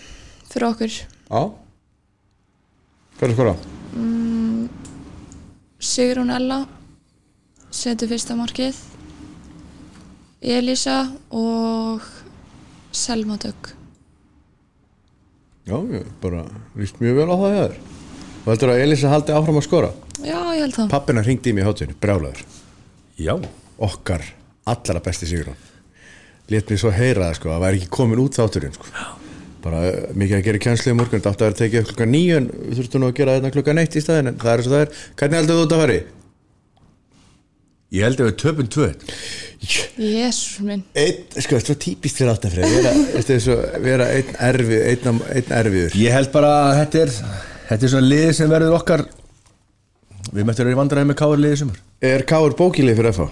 fyrir 0.53 0.67
okkur. 0.71 0.97
Já. 0.97 1.41
Hvað 3.19 3.29
er 3.29 3.35
skora? 3.37 3.55
Sigrún 5.83 6.31
Ella 6.33 6.63
setur 7.73 8.09
fyrsta 8.09 8.35
markið. 8.39 8.79
Elisa 10.43 10.97
og 11.31 12.03
Selma 12.91 13.37
Dögg 13.39 13.82
Já, 15.63 15.77
ég 15.95 16.07
bara 16.23 16.43
líst 16.79 16.99
mjög 16.99 17.21
vel 17.21 17.29
á 17.31 17.35
það 17.39 17.53
hjá 17.53 17.61
þér. 17.63 17.75
Og 18.43 18.47
heldur 18.51 18.71
að 18.73 18.81
Elisa 18.83 19.11
haldi 19.13 19.35
áfram 19.35 19.59
að 19.61 19.67
skora? 19.67 19.91
Já, 20.19 20.39
ég 20.51 20.63
held 20.65 20.75
það. 20.75 20.89
Pappina 20.91 21.23
hringdi 21.23 21.51
í 21.51 21.55
mig 21.55 21.63
í 21.63 21.67
hátinu, 21.67 21.95
brjálaður. 22.03 22.41
Já, 23.19 23.35
okkar 23.77 24.25
allra 24.65 25.03
besti 25.03 25.29
sigur 25.29 25.53
Lét 26.51 26.69
mér 26.69 26.79
svo 26.81 26.91
heyra 26.91 27.29
það 27.29 27.37
sko, 27.37 27.51
að 27.53 27.61
væri 27.63 27.79
ekki 27.79 27.91
komin 27.93 28.19
út 28.19 28.35
þátturinn 28.35 28.73
sko. 28.75 28.89
bara 29.63 29.79
uh, 29.87 30.09
mikið 30.11 30.35
að 30.35 30.43
gera 30.43 30.59
kjænslu 30.65 30.91
í 30.91 30.95
morgun, 30.99 31.21
þetta 31.21 31.31
átti 31.31 31.43
að 31.43 31.47
vera 31.47 31.59
tekið 31.61 32.09
níu 32.11 32.35
en 32.35 32.49
við 32.51 32.81
þurftum 32.81 33.03
nú 33.03 33.07
að 33.07 33.15
gera 33.19 33.35
þetta 33.37 33.51
klukkan 33.55 33.79
eitt 33.79 33.95
í 33.95 34.03
staðin 34.03 34.31
en 34.33 34.39
það 34.41 34.51
er 34.51 34.59
eins 34.59 34.67
og 34.67 34.73
það 34.73 34.83
er, 34.83 34.97
hvernig 35.21 35.39
heldur 35.39 35.55
þú 35.55 35.63
þetta 35.63 35.77
að 35.77 35.83
fari? 35.83 35.99
Ég 37.93 38.07
held 38.07 38.19
að 38.19 38.27
við 38.27 38.37
töpum 38.43 38.71
tvö 38.75 38.89
Jésús 39.63 40.59
minn. 40.65 40.83
Einn, 40.99 41.23
sko, 41.37 41.55
þetta 41.55 41.61
er 41.61 41.65
svo 41.69 41.75
típist 41.85 42.19
fyrir 42.19 42.33
áttafrið 42.33 42.73
vera, 42.73 42.93
þetta 43.13 43.35
er 43.35 43.43
svo, 43.45 43.57
vera 43.85 44.07
einn 44.11 44.31
erfi 44.49 44.79
einn, 44.91 45.21
einn 45.31 45.53
erfiður. 45.59 45.97
Ég 46.01 46.15
held 46.17 46.31
bara 46.35 46.53
að 46.65 46.79
þetta 46.81 47.03
er 47.05 47.13
Þetta 47.63 47.87
er 47.87 47.91
svona 47.93 48.09
lið 48.09 48.27
sem 48.37 48.51
verður 48.51 48.75
okkar. 48.77 49.01
Við 50.33 50.45
mættum 50.45 50.63
að 50.63 50.67
vera 50.67 50.73
í 50.75 50.77
vandræði 50.77 51.09
með 51.09 51.17
káar 51.21 51.39
liðið 51.39 51.59
sumar. 51.61 51.79
Er 52.03 52.23
Káur 52.27 52.55
bókilið 52.59 52.99
fyrir 52.99 53.15
FH? 53.15 53.27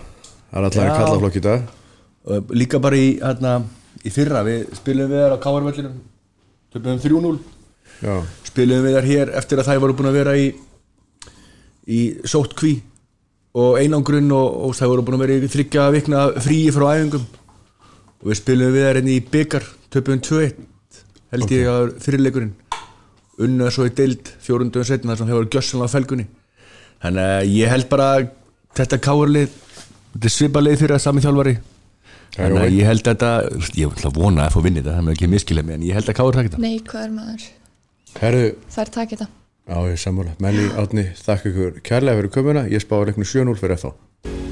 Það 0.52 0.58
er 0.62 0.68
alltaf 0.68 0.84
að 0.86 0.96
kalla 0.98 1.20
flokk 1.22 1.38
í 1.38 1.44
dag. 1.46 1.68
Og 2.32 2.54
Líka 2.56 2.80
bara 2.84 3.00
í, 3.00 3.10
hérna, 3.20 3.54
í 4.02 4.14
fyrra. 4.14 4.42
Við 4.48 4.72
spilum 4.80 5.12
við 5.12 5.24
þar 5.24 5.36
á 5.36 5.44
káarvellinum 5.44 6.00
Töpum 6.72 7.02
3-0 7.04 7.34
Já, 8.02 8.14
Spilum 8.48 8.86
við 8.86 8.96
þar 8.96 9.10
hér 9.10 9.32
eftir 9.42 9.62
að 9.62 9.68
þær 9.68 9.82
voru 9.84 9.96
búin 10.00 10.10
að 10.12 10.20
vera 10.22 10.36
í 10.40 10.46
Í 11.92 12.02
sótt 12.30 12.56
kví 12.56 12.78
Og 13.52 13.78
einangrun 13.82 14.32
og, 14.32 14.58
og 14.68 14.76
þær 14.78 14.92
voru 14.94 15.04
búin 15.08 15.18
að 15.18 15.24
vera 15.26 15.38
í 15.38 15.50
þryggja 15.52 15.86
vikna 15.92 16.20
fríi 16.40 16.70
frá 16.72 16.86
æfingum. 16.96 17.26
Og 18.22 18.30
við 18.32 18.40
spilum 18.40 18.76
við 18.76 18.86
þar 18.88 19.00
enn 19.02 19.10
í 19.12 19.18
byggar 19.34 19.66
Töpum 19.92 20.22
2-1 20.24 20.62
Held 21.32 21.52
ég 21.56 21.68
að 21.72 21.90
fyrirleikurinn. 22.04 22.54
Unna 23.42 23.72
svo 23.74 23.88
í 23.88 23.92
deild 23.96 24.30
fjórundum 24.44 24.86
setna 24.88 25.14
þar 25.14 25.20
sem 25.22 25.30
þeir 25.32 25.40
voru 25.40 25.52
gjössanlega 25.56 25.92
á 25.92 25.96
felgunni. 25.96 26.28
Þannig 27.02 27.34
að 27.36 27.52
ég 27.58 27.74
held 27.76 27.90
bara 27.92 28.08
Þetta 28.78 29.02
káarlið 29.04 29.52
Þetta 30.12 30.28
er 30.28 30.36
svipalið 30.38 30.80
fyrir 30.80 30.96
að 30.96 31.04
sami 31.08 31.24
þjálfari. 31.24 31.56
Það 32.32 32.44
er 32.46 32.52
Þannig 32.52 32.64
að 32.68 32.78
ég 32.78 32.92
held 32.92 33.02
að 33.02 33.16
þetta 33.16 33.32
Ég 33.82 34.06
að 34.12 34.20
vona 34.22 34.46
að 34.48 34.56
fá 34.56 34.60
vinni 34.64 34.84
þetta 34.84 34.96
Það 35.00 35.08
með 35.08 35.18
ekki 35.18 35.32
miskilja 35.34 35.66
mig 35.68 35.80
En 35.80 35.88
ég 35.90 35.98
held 36.00 36.12
að 36.12 36.20
káar 36.22 36.38
takk 36.38 36.52
þetta. 36.52 36.64
Nei, 36.64 36.78
hvað 36.88 37.08
er 37.08 37.14
maður? 37.18 37.50
herðu, 38.20 38.48
Það 38.72 38.84
er 38.84 38.92
takk 38.96 39.16
þetta 39.16 39.28
á 39.72 39.80
ég 39.88 39.98
sammála. 39.98 40.36
Melli 40.44 40.68
Átni, 40.76 41.08
þakka 41.16 41.52
ykkur 41.52 41.82
kærlega 41.88 42.22
fyrir 42.22 42.36
kömuna 42.38 42.68
Ég 42.70 42.84
spáði 42.84 43.12
leiknum 43.12 43.28
7-0 43.28 43.60
fyrir 43.64 43.80
FH 43.80 44.51